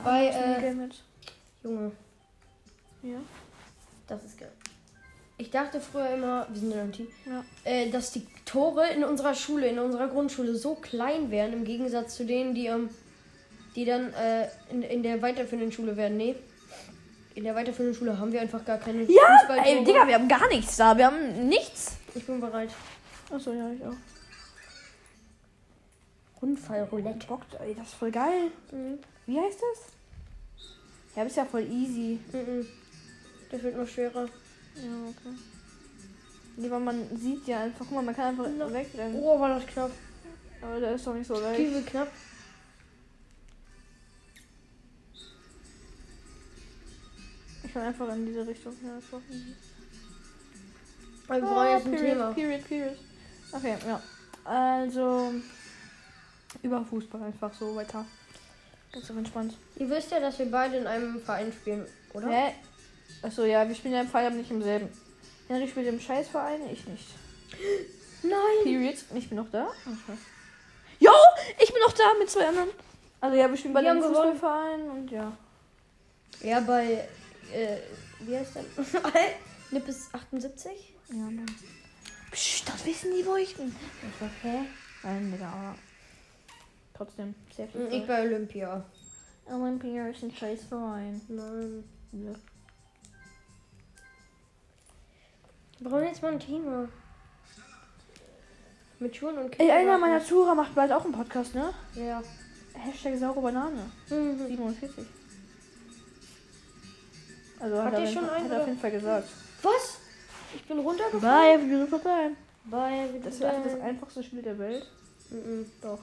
bei, 0.03 0.27
äh. 0.27 0.89
Junge, 1.63 1.91
Ja. 3.03 3.19
das 4.07 4.23
ist 4.23 4.37
geil. 4.37 4.51
Ich 5.37 5.49
dachte 5.49 5.81
früher 5.81 6.09
immer, 6.11 6.47
wir 6.49 6.59
sind 6.59 6.71
in 6.73 6.79
einem 6.79 6.91
Team, 6.91 7.07
Ja. 7.25 7.43
äh, 7.63 7.89
dass 7.89 8.11
die 8.11 8.25
Tore 8.45 8.87
in 8.89 9.03
unserer 9.03 9.33
Schule, 9.33 9.67
in 9.67 9.79
unserer 9.79 10.07
Grundschule 10.07 10.55
so 10.55 10.75
klein 10.75 11.31
wären, 11.31 11.53
im 11.53 11.65
Gegensatz 11.65 12.15
zu 12.15 12.25
denen, 12.25 12.53
die, 12.53 12.67
ähm, 12.67 12.89
die 13.75 13.85
dann 13.85 14.13
äh, 14.13 14.47
in, 14.69 14.83
in 14.83 15.01
der 15.03 15.21
weiterführenden 15.21 15.71
Schule 15.71 15.97
werden. 15.97 16.17
Nee, 16.17 16.35
in 17.35 17.43
der 17.45 17.55
weiterführenden 17.55 17.97
Schule 17.97 18.19
haben 18.19 18.31
wir 18.31 18.41
einfach 18.41 18.63
gar 18.63 18.77
keine 18.77 19.03
Ja, 19.03 19.55
ey, 19.63 19.83
Digga, 19.83 20.07
wir 20.07 20.13
haben 20.15 20.27
gar 20.27 20.47
nichts 20.49 20.77
da. 20.77 20.95
Wir 20.95 21.07
haben 21.07 21.47
nichts. 21.49 21.97
Ich 22.13 22.25
bin 22.25 22.39
bereit. 22.39 22.69
Achso, 23.31 23.51
ja, 23.53 23.71
ich 23.71 23.83
auch. 23.83 23.93
Rundfallroulette. 26.41 27.25
Bock, 27.25 27.41
ey, 27.59 27.73
das 27.73 27.87
ist 27.87 27.93
voll 27.95 28.11
geil. 28.11 28.51
Mhm. 28.71 28.99
Wie 29.25 29.39
heißt 29.39 29.59
das? 29.59 29.85
Ja, 31.15 31.23
das 31.23 31.31
ist 31.31 31.37
ja 31.37 31.45
voll 31.45 31.63
easy. 31.63 32.19
Mhm. 32.31 32.67
Das 33.49 33.63
wird 33.63 33.77
noch 33.77 33.87
schwerer. 33.87 34.27
Ja, 34.75 34.91
okay. 35.09 35.37
Lieber 36.57 36.79
man 36.79 37.17
sieht 37.17 37.47
ja 37.47 37.61
einfach, 37.63 37.79
guck 37.85 37.91
mal, 37.91 38.03
man 38.03 38.15
kann 38.15 38.25
einfach 38.37 38.47
Ja. 38.57 38.71
wegrennen. 38.73 39.15
Oh, 39.21 39.39
war 39.39 39.49
das 39.49 39.65
knapp. 39.67 39.91
Aber 40.61 40.79
der 40.79 40.95
ist 40.95 41.05
doch 41.05 41.13
nicht 41.13 41.27
so 41.27 41.39
leicht. 41.39 41.59
Wie 41.59 41.67
viel 41.67 41.83
knapp? 41.83 42.07
Ich 47.63 47.73
will 47.75 47.81
einfach 47.81 48.09
in 48.13 48.25
diese 48.25 48.45
Richtung. 48.47 48.73
Ja, 48.83 48.95
das 48.95 49.11
war 49.11 49.21
wir 51.29 51.41
brauchen 51.41 51.67
jetzt 51.69 51.85
ein 51.87 51.93
Ah, 51.93 51.97
period, 51.97 52.13
Thema. 52.13 52.33
Period, 52.33 52.67
period. 52.67 52.97
Okay, 53.53 53.77
ja. 53.87 54.01
Also, 54.43 55.33
über 56.61 56.85
Fußball 56.85 57.23
einfach 57.23 57.53
so 57.53 57.75
weiter. 57.75 58.05
Ganz 58.91 59.07
so 59.07 59.13
entspannt. 59.15 59.55
Ihr 59.77 59.89
wisst 59.89 60.11
ja, 60.11 60.19
dass 60.19 60.37
wir 60.37 60.51
beide 60.51 60.77
in 60.77 60.85
einem 60.87 61.19
Verein 61.21 61.51
spielen, 61.51 61.87
oder? 62.13 62.29
Hä? 62.29 62.53
Achso, 63.21 63.45
ja, 63.45 63.67
wir 63.67 63.75
spielen 63.75 63.93
ja 63.93 64.01
im 64.01 64.07
Fall 64.07 64.25
aber 64.25 64.35
nicht 64.35 64.51
im 64.51 64.61
selben. 64.61 64.89
Henry 65.47 65.67
spielt 65.67 65.87
im 65.87 65.99
Scheißverein, 65.99 66.61
ich 66.71 66.85
nicht. 66.87 67.07
Nein! 68.23 68.63
Period. 68.63 68.95
Ich 69.15 69.29
bin 69.29 69.37
noch 69.37 69.49
da. 69.51 69.69
Jo, 70.99 71.11
ich 71.61 71.73
bin 71.73 71.81
noch 71.85 71.93
da 71.93 72.03
mit 72.19 72.29
zwei 72.29 72.47
anderen. 72.47 72.69
Also 73.19 73.37
ja, 73.37 73.49
wir 73.49 73.57
spielen 73.57 73.73
bei 73.73 73.81
Wir 73.83 73.93
dem. 73.93 74.03
Fußballverein 74.03 74.89
und 74.89 75.11
ja. 75.11 75.31
Ja, 76.41 76.59
bei. 76.61 77.07
Äh, 77.53 77.77
wie 78.21 78.37
heißt 78.37 78.55
der? 78.55 78.63
Nippes 79.71 80.09
78? 80.13 80.71
Ja, 81.09 81.15
Mann. 81.15 81.45
Psst, 82.31 82.67
das 82.67 82.85
wissen 82.85 83.11
die, 83.15 83.25
wo 83.25 83.35
ich 83.35 83.55
bin. 83.55 83.67
Ich 83.67 84.21
war, 84.21 84.29
hä? 84.41 84.65
Nein, 85.03 85.31
Digga, 85.31 85.49
aber 85.49 85.75
trotzdem 86.93 87.35
sehr 87.55 87.67
viel. 87.67 87.87
Ich 87.91 88.07
bei 88.07 88.21
Olympia. 88.23 88.83
Olympia 89.45 90.07
ist 90.07 90.23
ein 90.23 90.33
Scheißverein. 90.33 91.21
Nein. 91.27 91.83
Ja. 92.13 92.33
Wir 95.79 95.89
brauchen 95.89 96.03
jetzt 96.03 96.21
mal 96.21 96.31
ein 96.31 96.39
Thema. 96.39 96.87
Mit 98.99 99.15
Schuhen 99.15 99.37
und 99.37 99.59
Ey, 99.59 99.69
einer 99.71 99.97
meiner 99.97 100.23
Zuhörer 100.23 100.55
macht 100.55 100.75
bald 100.75 100.91
auch 100.91 101.03
einen 101.03 101.13
Podcast, 101.13 101.55
ne? 101.55 101.73
Ja. 101.95 102.21
Hashtag 102.73 103.17
saure 103.17 103.41
Banane. 103.41 103.89
Mhm. 104.09 104.47
47. 104.47 105.05
Also 107.59 107.77
Hat 107.81 107.93
hat, 107.93 107.93
er, 107.93 108.07
schon 108.07 108.29
einen, 108.29 108.45
hat 108.45 108.51
er 108.51 108.61
auf 108.61 108.67
jeden 108.67 108.79
Fall 108.79 108.91
gesagt. 108.91 109.29
Was? 109.61 109.97
Ich 110.55 110.63
bin 110.65 110.79
runtergefallen. 110.79 111.59
Bye, 111.59 111.69
wir 111.69 111.77
sind 111.79 111.89
vorbei. 111.89 112.29
Bye, 112.65 113.09
wie 113.13 113.19
Das 113.19 113.35
ist 113.35 113.43
einfach 113.43 113.71
das 113.71 113.81
einfachste 113.81 114.23
Spiel 114.23 114.41
der 114.41 114.57
Welt. 114.59 114.85
Mhm. 115.29 115.65
Doch. 115.81 115.99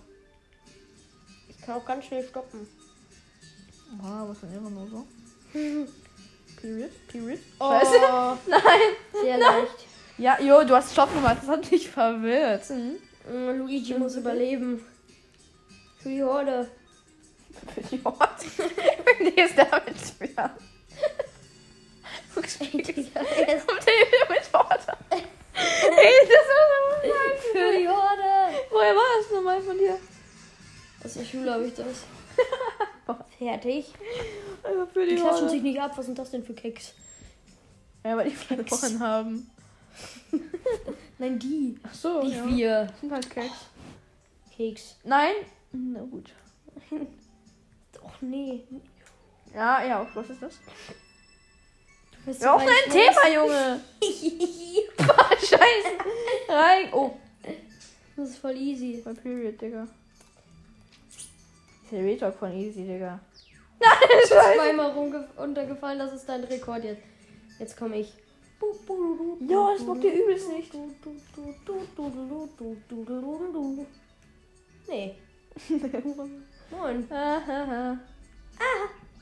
Ich 1.48 1.60
kann 1.62 1.76
auch 1.76 1.84
ganz 1.84 2.04
schnell 2.04 2.26
stoppen. 2.26 2.66
Ah, 4.02 4.24
was 4.26 4.40
denn 4.40 4.54
immer 4.54 4.70
nur 4.70 4.88
so? 4.88 5.06
Period? 6.60 6.90
Period? 7.08 7.38
Oh, 7.58 7.70
Scheiße. 7.70 8.00
Nein. 8.46 8.62
sehr 9.22 9.38
leicht. 9.38 9.86
Ja, 10.18 10.38
jo, 10.40 10.62
du 10.64 10.74
hast 10.74 10.92
Stopp 10.92 11.12
gemacht. 11.14 11.38
Das 11.40 11.48
hat 11.48 11.70
mich 11.70 11.88
verwirrt. 11.88 12.64
Hm? 12.68 12.98
Mm, 13.30 13.58
Luigi 13.58 13.94
muss 13.94 14.16
überleben. 14.16 14.84
Für 16.02 16.08
die 16.08 16.22
Horde. 16.22 16.68
Für 17.74 17.80
die 17.80 18.04
Horde. 18.04 18.34
Die 19.20 19.40
ist 19.40 19.56
damit 19.56 19.96
schwer. 19.98 20.50
Er 22.36 22.42
der 22.42 22.66
wieder 23.50 24.28
mit 24.28 24.52
Horde? 24.52 24.96
Ey, 25.52 26.14
das 26.22 26.46
war 26.48 27.02
so 27.02 27.52
für 27.52 27.78
die 27.78 27.88
Horde. 27.88 28.60
Woher 28.70 28.94
war 28.94 29.02
das 29.20 29.30
nochmal 29.32 29.60
von 29.60 29.76
dir? 29.76 29.98
Aus 31.04 31.14
der 31.14 31.24
Schule 31.24 31.52
habe 31.52 31.66
ich 31.66 31.74
das. 31.74 32.04
Fertig. 33.38 33.86
Für 34.92 35.04
Die 35.06 35.14
die 35.14 35.20
klatschen 35.20 35.48
sich 35.48 35.62
nicht 35.62 35.80
ab. 35.80 35.92
Was 35.96 36.06
sind 36.06 36.18
das 36.18 36.30
denn 36.30 36.44
für 36.44 36.54
Keks? 36.54 36.94
Ja, 38.04 38.16
weil 38.16 38.30
die 38.30 38.34
verloren 38.36 39.00
haben. 39.00 39.50
Nein, 41.18 41.38
die. 41.38 41.78
Ach 41.82 41.94
so, 41.94 42.22
Nicht 42.22 42.36
ja. 42.36 42.48
wir. 42.48 42.84
Das 42.86 43.00
sind 43.00 43.12
halt 43.12 43.30
Keks. 43.30 43.54
Keks. 44.56 44.96
Nein? 45.04 45.34
Na 45.72 46.00
gut. 46.02 46.32
Och 48.02 48.22
nee. 48.22 48.64
Ja, 49.54 49.84
ja, 49.84 50.06
was 50.14 50.30
ist 50.30 50.42
das? 50.42 50.54
Du 52.12 52.18
bist 52.24 52.42
Ja, 52.42 52.54
auch 52.54 52.58
dein 52.58 52.68
ein 52.68 52.90
Thema, 52.90 53.34
Junge. 53.34 53.80
Boah, 54.96 55.30
Scheiße. 55.36 56.48
Rein. 56.48 56.88
Oh. 56.92 57.12
Das 58.16 58.30
ist 58.30 58.38
voll 58.38 58.56
easy. 58.56 59.02
Bei 59.04 59.12
Period, 59.12 59.60
Digga. 59.60 59.86
Ist 61.16 61.92
der 61.92 62.04
Retalk 62.04 62.36
von 62.36 62.52
Easy, 62.52 62.84
Digga. 62.84 63.18
Zweimal 64.26 64.90
rumge- 64.92 65.26
runtergefallen, 65.38 65.98
das 65.98 66.12
ist 66.12 66.28
dein 66.28 66.44
Rekord 66.44 66.84
jetzt. 66.84 67.02
Jetzt 67.58 67.76
komme 67.76 67.98
ich. 68.00 68.12
Jo, 69.48 69.72
das 69.72 69.84
bockt 69.86 70.02
dir 70.04 70.12
übelst 70.12 70.48
nicht. 70.52 70.72
Nee. 74.88 75.14
Moin. 76.70 77.06
Hahaha. 77.10 77.98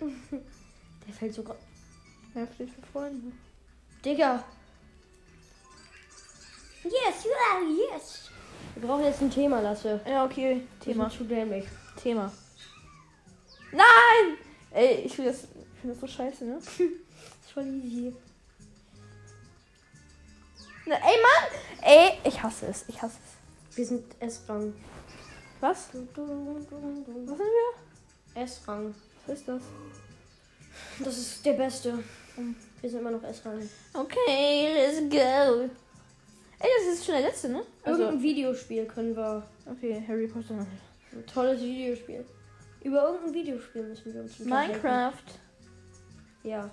Der 0.00 1.14
fällt 1.14 1.34
sogar. 1.34 1.56
Heftig 2.34 2.70
für 2.72 2.82
Freunde. 2.92 3.32
Digga. 4.04 4.42
Yes, 6.84 7.24
you 7.24 7.30
are, 7.52 7.64
yes. 7.94 8.30
Wir 8.74 8.86
brauchen 8.88 9.04
jetzt 9.04 9.20
ein 9.22 9.30
Thema, 9.30 9.60
Lasse. 9.60 10.00
Ja, 10.06 10.24
okay. 10.24 10.62
Thema. 10.80 11.08
Thema. 11.08 11.10
zu 11.10 11.24
dämlich. 11.24 11.64
Thema. 12.00 12.32
Nein! 13.72 14.38
Ey, 14.78 15.02
ich 15.06 15.16
finde 15.16 15.32
das, 15.32 15.42
ich 15.42 15.80
find 15.80 15.92
das 15.92 16.00
so 16.00 16.06
scheiße, 16.06 16.44
ne? 16.44 16.58
Das 16.60 16.68
ist 16.70 17.52
voll 17.52 17.66
easy. 17.66 18.14
Na, 20.86 20.94
ey, 20.94 21.16
Mann! 21.26 21.50
Ey, 21.82 22.12
ich 22.22 22.40
hasse 22.40 22.66
es. 22.66 22.84
Ich 22.86 23.02
hasse 23.02 23.16
es. 23.24 23.76
Wir 23.76 23.84
sind 23.84 24.04
S-Rang. 24.20 24.72
Was? 25.58 25.88
Was 25.92 25.92
sind 25.92 26.14
wir? 26.14 27.40
S-Rang. 28.40 28.94
Was 29.26 29.40
ist 29.40 29.48
das? 29.48 29.62
Das 31.00 31.18
ist 31.18 31.44
der 31.44 31.54
Beste. 31.54 31.98
Wir 32.80 32.88
sind 32.88 33.00
immer 33.00 33.10
noch 33.10 33.24
S-Rang. 33.24 33.68
Okay, 33.94 34.74
let's 34.74 35.00
go. 35.10 35.68
Ey, 36.60 36.68
das 36.78 36.94
ist 36.94 37.04
schon 37.04 37.16
der 37.16 37.24
letzte, 37.24 37.48
ne? 37.48 37.64
Also, 37.82 38.02
Irgendein 38.02 38.22
Videospiel 38.22 38.86
können 38.86 39.16
wir. 39.16 39.44
okay, 39.66 40.04
Harry 40.06 40.28
Potter. 40.28 40.64
Ein 41.12 41.26
tolles 41.26 41.60
Videospiel. 41.60 42.24
Über 42.88 43.02
irgendein 43.02 43.34
Videospiel 43.34 43.82
müssen 43.82 44.14
wir 44.14 44.22
uns 44.22 44.40
unterhalten. 44.40 44.72
Minecraft. 44.72 45.12
Ja. 46.42 46.70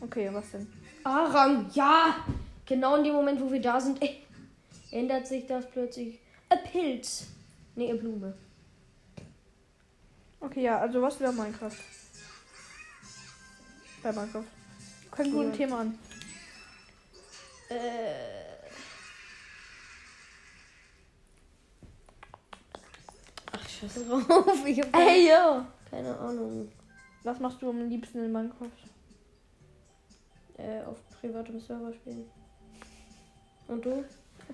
Okay, 0.00 0.28
was 0.32 0.50
denn? 0.50 0.66
A-Rang, 1.04 1.70
ja! 1.74 2.16
Genau 2.66 2.96
in 2.96 3.04
dem 3.04 3.12
Moment, 3.12 3.40
wo 3.40 3.52
wir 3.52 3.60
da 3.60 3.80
sind. 3.80 4.02
Ey, 4.02 4.24
ändert 4.90 5.28
sich 5.28 5.46
das 5.46 5.70
plötzlich. 5.70 6.18
Ein 6.48 6.58
Pilz. 6.64 7.28
Nee, 7.76 7.88
eine 7.88 8.00
Blume. 8.00 8.34
Okay, 10.40 10.62
ja, 10.62 10.80
also 10.80 11.00
was 11.00 11.20
wäre 11.20 11.32
Minecraft? 11.32 11.78
Bei 14.02 14.10
Minecraft. 14.10 14.44
Kein 15.12 15.30
gutes 15.30 15.50
Ja. 15.50 15.56
Thema 15.56 15.80
an. 15.82 15.98
Äh. 17.68 18.43
Scheiße 23.88 24.04
drauf. 24.06 24.64
Ich 24.66 24.80
hab 24.80 24.92
keine, 24.92 25.10
Ey, 25.10 25.28
yo! 25.28 25.64
keine 25.90 26.18
Ahnung. 26.18 26.70
Was 27.22 27.38
machst 27.40 27.60
du 27.62 27.70
am 27.70 27.88
liebsten 27.88 28.24
in 28.24 28.32
Minecraft? 28.32 28.68
Äh, 30.58 30.82
auf 30.84 30.98
privatem 31.20 31.58
Server 31.60 31.92
spielen. 31.92 32.30
Und 33.68 33.84
du? 33.84 34.04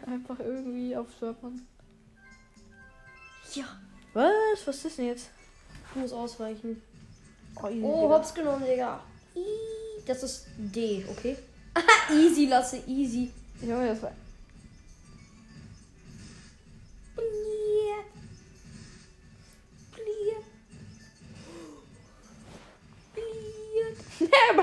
Einfach 0.07 0.39
irgendwie 0.39 0.97
auf 0.97 1.07
Servern. 1.19 1.67
Ja. 3.55 3.65
Was? 4.15 4.67
Was 4.67 4.85
ist 4.85 4.99
denn 4.99 5.07
jetzt? 5.07 5.31
Ich 5.91 6.01
muss 6.01 6.13
ausweichen. 6.13 6.81
Oh, 7.61 7.69
easy, 7.69 7.83
Oh, 7.83 8.09
hops 8.09 8.33
genommen, 8.33 8.65
Digga. 8.65 9.01
Das 10.07 10.23
ist 10.23 10.47
D, 10.57 11.05
okay? 11.11 11.37
easy, 12.13 12.47
lasse, 12.47 12.79
easy. 12.87 13.33
Junge, 13.61 13.89
das 13.89 14.03
war. 14.03 14.13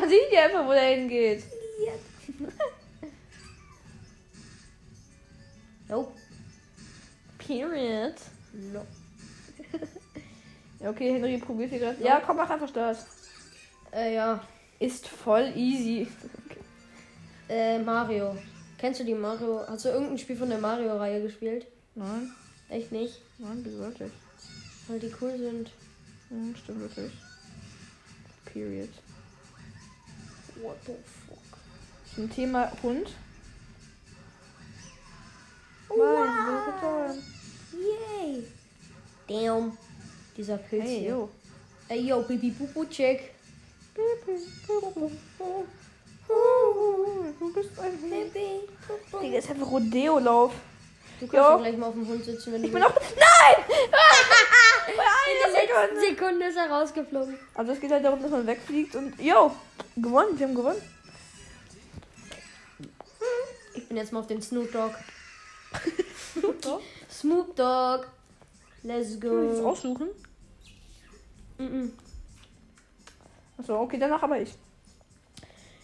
Man 0.08 0.15
sieht 0.15 0.32
ja 0.32 0.46
einfach, 0.46 0.65
wo 0.65 0.72
der 0.72 0.96
hingeht. 0.96 1.43
Nope. 5.89 6.12
Period. 7.38 8.15
No. 8.52 8.86
Ja, 10.82 10.89
okay, 10.89 11.13
Henry 11.13 11.38
probiert 11.38 11.70
hier 11.70 11.80
gerade. 11.80 12.04
Ja, 12.04 12.20
komm, 12.20 12.36
mach 12.36 12.50
einfach 12.50 12.70
das. 12.72 13.06
Äh, 13.93 14.15
ja. 14.15 14.43
Ist 14.80 15.08
voll 15.08 15.52
easy. 15.56 16.08
Äh, 17.50 17.80
Mario. 17.80 18.36
Kennst 18.78 19.00
du 19.00 19.06
die 19.06 19.13
Mario? 19.13 19.65
Hast 19.65 19.86
du 19.86 19.89
irgendein 19.89 20.17
Spiel 20.17 20.36
von 20.36 20.50
der 20.50 20.58
Mario-Reihe 20.60 21.22
gespielt? 21.22 21.65
Nein, 21.96 22.30
Echt 22.67 22.91
nicht? 22.91 23.22
nein, 23.38 23.62
wieso 23.63 23.80
wirklich? 23.80 24.12
Weil 24.89 25.00
die 25.00 25.13
cool 25.22 25.38
sind. 25.38 25.72
Hm, 26.28 26.54
stimmt 26.58 26.82
wirklich. 26.82 27.13
Period. 28.43 28.89
What 30.62 30.78
the 30.86 30.93
fuck? 31.28 31.38
Zum 32.15 32.30
Thema 32.34 32.72
Hund. 32.84 33.08
Wow. 35.89 37.13
Yay! 37.74 38.43
Damn. 39.28 39.78
Dieser 40.36 40.58
Pilz 40.58 40.84
Hey, 40.84 41.00
hier. 41.00 41.10
yo. 41.10 41.30
Ey, 41.89 42.02
yo, 42.08 42.22
Pipi 42.24 42.52
Pupu 42.52 42.86
check. 42.86 43.34
Du 43.96 44.02
bist 47.54 47.80
ein 47.80 47.91
Hund. 48.02 48.34
Pipi 48.34 48.62
Digga, 49.22 49.38
ist 49.38 49.50
einfach 49.50 49.72
Rodeo-Lauf. 49.72 50.54
Du 51.20 51.28
kannst 51.28 51.50
Jo. 51.50 51.58
gleich 51.58 51.78
mal 51.78 51.88
auf 51.88 51.93
dem 51.96 52.08
Hund 52.08 52.24
sitzen, 52.24 52.54
wenn 52.54 52.63
Ich 52.63 52.70
du 52.72 52.76
bin 52.76 52.84
auch. 52.84 52.93
Nein! 52.93 53.56
Bei 54.95 55.04
In 55.04 55.56
einer 55.56 55.67
der 55.67 55.88
letzten 55.88 56.15
Sekunde. 56.15 56.45
Ist 56.45 56.58
er 56.58 56.69
rausgeflogen. 56.69 57.38
Also 57.56 57.71
es 57.73 57.80
geht 57.82 57.91
halt 57.91 58.06
darum, 58.06 58.21
dass 58.21 58.32
man 58.32 58.47
wegfliegt 58.47 58.95
und. 58.95 59.19
Yo! 59.19 59.52
Gewonnen, 59.95 60.38
wir 60.38 60.47
haben 60.47 60.56
gewonnen. 60.56 60.82
Ich 63.73 63.88
bin 63.88 63.97
jetzt 63.97 64.12
mal 64.12 64.19
auf 64.19 64.28
den 64.28 64.41
Snoop 64.41 64.71
Dogg. 64.71 64.95
Snoop 67.10 67.56
Dogg. 67.56 68.06
Let's 68.84 69.19
Kann 69.19 69.43
ich 69.43 69.50
das 69.52 69.60
go. 69.60 69.69
aussuchen? 69.69 70.08
Mhm. 71.58 71.91
Achso, 73.58 73.82
okay, 73.82 73.97
danach 74.00 74.21
aber 74.21 74.39
ich. 74.39 74.54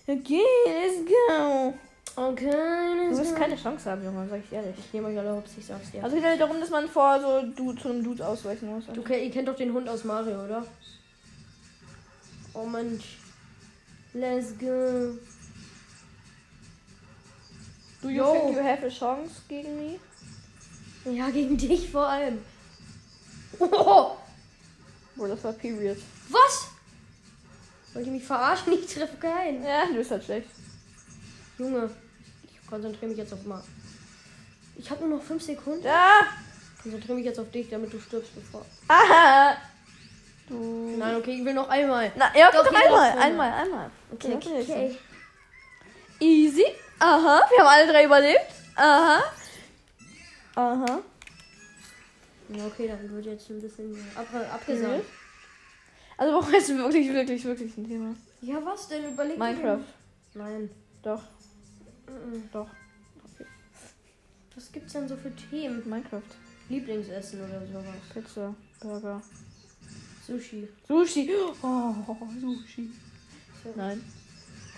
Okay, 0.06 0.42
let's 0.66 1.10
go. 1.10 1.74
Okay, 2.16 3.10
Du 3.10 3.18
wirst 3.18 3.36
keine 3.36 3.56
Chance 3.56 3.90
haben, 3.90 4.04
Junge, 4.04 4.28
sag 4.30 4.40
ich 4.46 4.52
ehrlich. 4.54 4.76
Ich 4.78 4.94
nehme 4.94 5.08
euch 5.08 5.18
alle 5.18 5.36
hops, 5.36 5.52
ich 5.58 5.66
sag's 5.66 5.90
dir. 5.92 6.04
Also 6.04 6.16
es 6.16 6.22
geht 6.22 6.30
halt 6.30 6.40
darum, 6.42 6.60
dass 6.60 6.70
man 6.70 6.88
vor 6.88 7.20
so 7.20 7.42
du 7.56 7.74
zu 7.74 7.90
einem 7.90 8.04
Dude 8.04 8.26
ausweichen 8.28 8.68
muss. 8.70 8.86
Du, 8.94 9.02
kennt- 9.02 9.24
ihr 9.24 9.32
kennt 9.32 9.48
doch 9.48 9.56
den 9.56 9.74
Hund 9.74 9.90
aus 9.90 10.04
Mario, 10.04 10.44
oder? 10.46 10.64
Oh 12.54 12.66
Mensch. 12.66 13.18
Let's 14.14 14.56
go. 14.60 15.18
Do 18.04 18.10
you 18.10 18.18
Yo. 18.24 18.32
think 18.34 18.58
you 18.58 18.64
have 18.64 18.86
a 18.86 18.90
chance 18.90 19.42
gegen 19.48 19.76
mich? 19.78 20.00
Ja, 21.06 21.30
gegen 21.32 21.58
dich 21.58 21.90
vor 21.90 22.08
allem. 22.08 22.40
Oh, 23.60 24.12
Boah, 25.16 25.28
das 25.28 25.44
war 25.44 25.54
Period. 25.54 25.98
was? 26.30 26.68
Wollt 27.94 28.06
ihr 28.08 28.12
mich 28.12 28.24
verarschen? 28.24 28.74
Ich 28.74 28.88
treffe 28.94 29.16
keinen. 29.18 29.64
Ja, 29.64 29.86
du 29.88 29.94
bist 29.96 30.10
halt 30.12 30.24
schlecht. 30.24 30.50
Junge, 31.60 31.90
konzentriere 32.74 33.08
mich 33.08 33.18
jetzt 33.18 33.34
auf 33.34 33.44
mal. 33.46 33.64
Ich 34.76 34.90
habe 34.90 35.06
nur 35.06 35.18
noch 35.18 35.24
5 35.24 35.44
Sekunden. 35.44 35.86
Ja! 35.86 36.22
Konzentriere 36.82 37.16
mich 37.16 37.26
jetzt 37.26 37.40
auf 37.40 37.52
dich, 37.52 37.70
damit 37.70 37.94
du 37.94 38.00
stirbst 38.00 38.34
bevor. 38.36 38.66
Aha! 38.88 39.58
Du. 40.50 40.98
Nein, 40.98 41.16
okay, 41.16 41.38
ich 41.40 41.46
will 41.46 41.54
noch 41.54 41.70
einmal. 41.70 42.12
Na, 42.18 42.30
ja, 42.38 42.52
Doch, 42.52 42.66
doch, 42.66 42.74
einmal, 42.74 43.18
einmal, 43.18 43.54
einmal. 43.54 43.90
Okay, 44.12 44.34
okay, 44.36 44.62
okay. 44.62 44.98
Easy. 46.20 46.66
Aha, 47.00 47.42
wir 47.50 47.60
haben 47.60 47.68
alle 47.68 47.90
drei 47.90 48.04
überlebt. 48.04 48.52
Aha. 48.76 49.24
Aha. 50.56 51.00
Ja, 52.50 52.66
okay, 52.66 52.90
dann 52.90 53.10
wird 53.10 53.26
jetzt 53.26 53.50
ein 53.50 53.62
bisschen 53.62 53.96
ab, 54.16 54.28
abgesagt. 54.54 54.98
Mhm. 54.98 56.18
Also 56.18 56.34
warum 56.34 56.54
ist 56.54 56.78
wirklich, 56.78 57.14
wirklich, 57.14 57.46
wirklich 57.46 57.78
ein 57.78 57.88
Thema? 57.88 58.14
Ja, 58.42 58.56
was 58.66 58.90
denn? 58.90 59.14
Überleg 59.14 59.38
Minecraft. 59.38 59.86
Nein. 60.34 60.70
Doch, 61.04 61.22
Mhm. 62.08 62.50
doch. 62.52 62.68
Was 64.56 64.72
gibt's 64.72 64.94
denn 64.94 65.08
so 65.08 65.16
für 65.16 65.32
Themen? 65.36 65.82
Minecraft. 65.90 66.22
Lieblingsessen 66.70 67.40
oder 67.44 67.66
sowas. 67.66 67.96
Pizza, 68.14 68.54
Burger. 68.82 69.22
Sushi. 70.28 70.68
Sushi. 70.88 71.30
Oh, 71.62 71.94
Sushi. 72.40 72.90
Nein. 73.76 74.04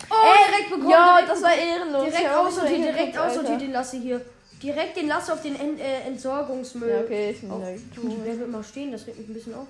Oh, 0.09 0.33
direkt 0.49 0.69
bekommen. 0.69 0.89
Ja, 0.89 1.17
direkt 1.17 1.31
das 1.31 1.43
war 1.43 1.55
ehrenlos. 1.55 2.03
Direkt 2.05 2.21
Ich 2.21 2.29
aussortiert, 2.29 2.77
so 2.77 2.83
direkt 2.91 3.17
Alter. 3.17 3.57
den 3.57 3.71
Lasse 3.71 3.97
hier. 3.97 4.25
Direkt 4.63 4.97
den 4.97 5.07
Lasse 5.07 5.33
auf 5.33 5.41
den 5.41 5.55
Ent 5.59 5.79
äh, 5.79 6.01
Entsorgungsmüll. 6.01 6.89
Ja, 6.89 7.01
okay, 7.01 7.31
ich 7.31 7.41
bin 7.41 7.51
Oh, 7.51 7.61
du, 7.95 8.01
tot. 8.01 8.19
wer 8.23 8.39
wird 8.39 8.49
mal 8.49 8.63
stehen? 8.63 8.91
Das 8.91 9.05
regt 9.05 9.19
mich 9.19 9.27
ein 9.27 9.33
bisschen 9.33 9.53
auf. 9.53 9.67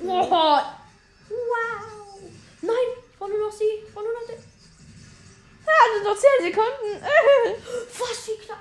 Wow. 0.00 0.30
Wow. 0.30 0.62
Nein, 2.62 2.74
ich 3.10 3.18
brauche 3.18 3.30
nur 3.30 3.40
noch 3.46 3.52
sie. 3.52 3.64
Ich 3.86 3.92
brauche 3.92 4.04
nur 4.04 4.14
noch 4.14 4.26
den. 4.28 4.55
Ja, 5.66 5.72
das 5.84 5.94
sind 5.94 6.04
noch 6.04 6.18
10 6.18 6.52
Sekunden. 6.52 7.04
Was, 7.98 8.28
wie 8.28 8.44
knapp. 8.44 8.58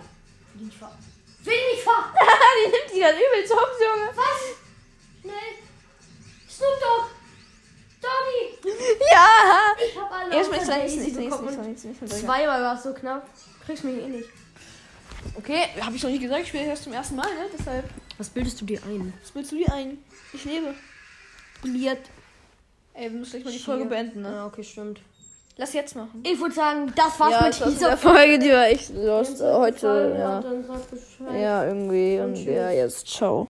Will 0.55 0.65
nicht 0.65 0.77
fahren. 0.77 0.97
Will 1.43 1.71
nicht 1.71 1.83
fahren. 1.83 2.13
die 2.65 2.71
nimmt 2.71 2.91
die 2.93 2.99
gerade 2.99 3.17
übel 3.17 3.55
Hops, 3.55 3.79
Junge. 3.79 4.09
Was? 4.15 4.55
Schnell. 5.21 5.51
Snoop 6.49 6.79
Dogg. 6.81 7.09
Doggy. 8.01 8.75
Ja. 9.11 9.75
Ich 9.77 9.99
hab 9.99 10.11
alle 10.11 10.35
Erstmal 10.35 10.59
nichts, 10.59 10.95
nichts, 10.95 11.17
bekommen 11.17 11.45
nichts, 11.45 11.57
und 11.57 11.89
nichts, 11.89 12.01
nichts. 12.01 12.19
Zweimal 12.21 12.61
war 12.61 12.75
es 12.75 12.83
so 12.83 12.93
knapp. 12.93 13.27
Kriegst 13.65 13.83
mich 13.83 13.97
eh 13.97 14.07
nicht. 14.07 14.29
Okay, 15.35 15.67
habe 15.81 15.95
ich 15.95 16.03
noch 16.03 16.09
nicht 16.09 16.21
gesagt, 16.21 16.41
ich 16.41 16.47
spiele 16.49 16.65
erst 16.65 16.83
zum 16.83 16.93
ersten 16.93 17.15
Mal, 17.15 17.33
ne? 17.33 17.47
Deshalb. 17.57 17.89
Was 18.17 18.29
bildest 18.29 18.61
du 18.61 18.65
dir 18.65 18.81
ein? 18.83 19.13
Was 19.21 19.33
willst 19.35 19.51
du 19.51 19.57
dir 19.57 19.73
ein? 19.73 19.97
Ich 20.33 20.45
lebe. 20.45 20.73
Bliert. 21.61 22.09
Ey, 22.93 23.11
wir 23.11 23.19
müssen 23.19 23.31
gleich 23.31 23.45
mal 23.45 23.51
die 23.51 23.59
Folge 23.59 23.85
beenden, 23.85 24.21
ne? 24.21 24.31
Ja, 24.31 24.45
okay, 24.45 24.63
stimmt. 24.63 25.01
Lass 25.57 25.71
jetzt 25.73 25.95
machen. 25.95 26.21
Ich 26.25 26.37
würde 26.39 26.53
sagen, 26.53 26.91
das 26.97 27.17
war's 27.17 27.41
mit 27.41 27.61
das 27.61 27.73
dieser 27.73 27.97
Folge, 27.97 28.39
die 28.39 28.51
war 28.51 28.67
echt 28.67 28.93
lost 28.93 29.41
heute. 29.41 30.15
Ja. 30.19 31.33
ja, 31.33 31.65
irgendwie. 31.65 32.19
Und 32.19 32.33
Und 32.33 32.43
ja, 32.43 32.69
jetzt 32.71 33.07
ciao. 33.07 33.43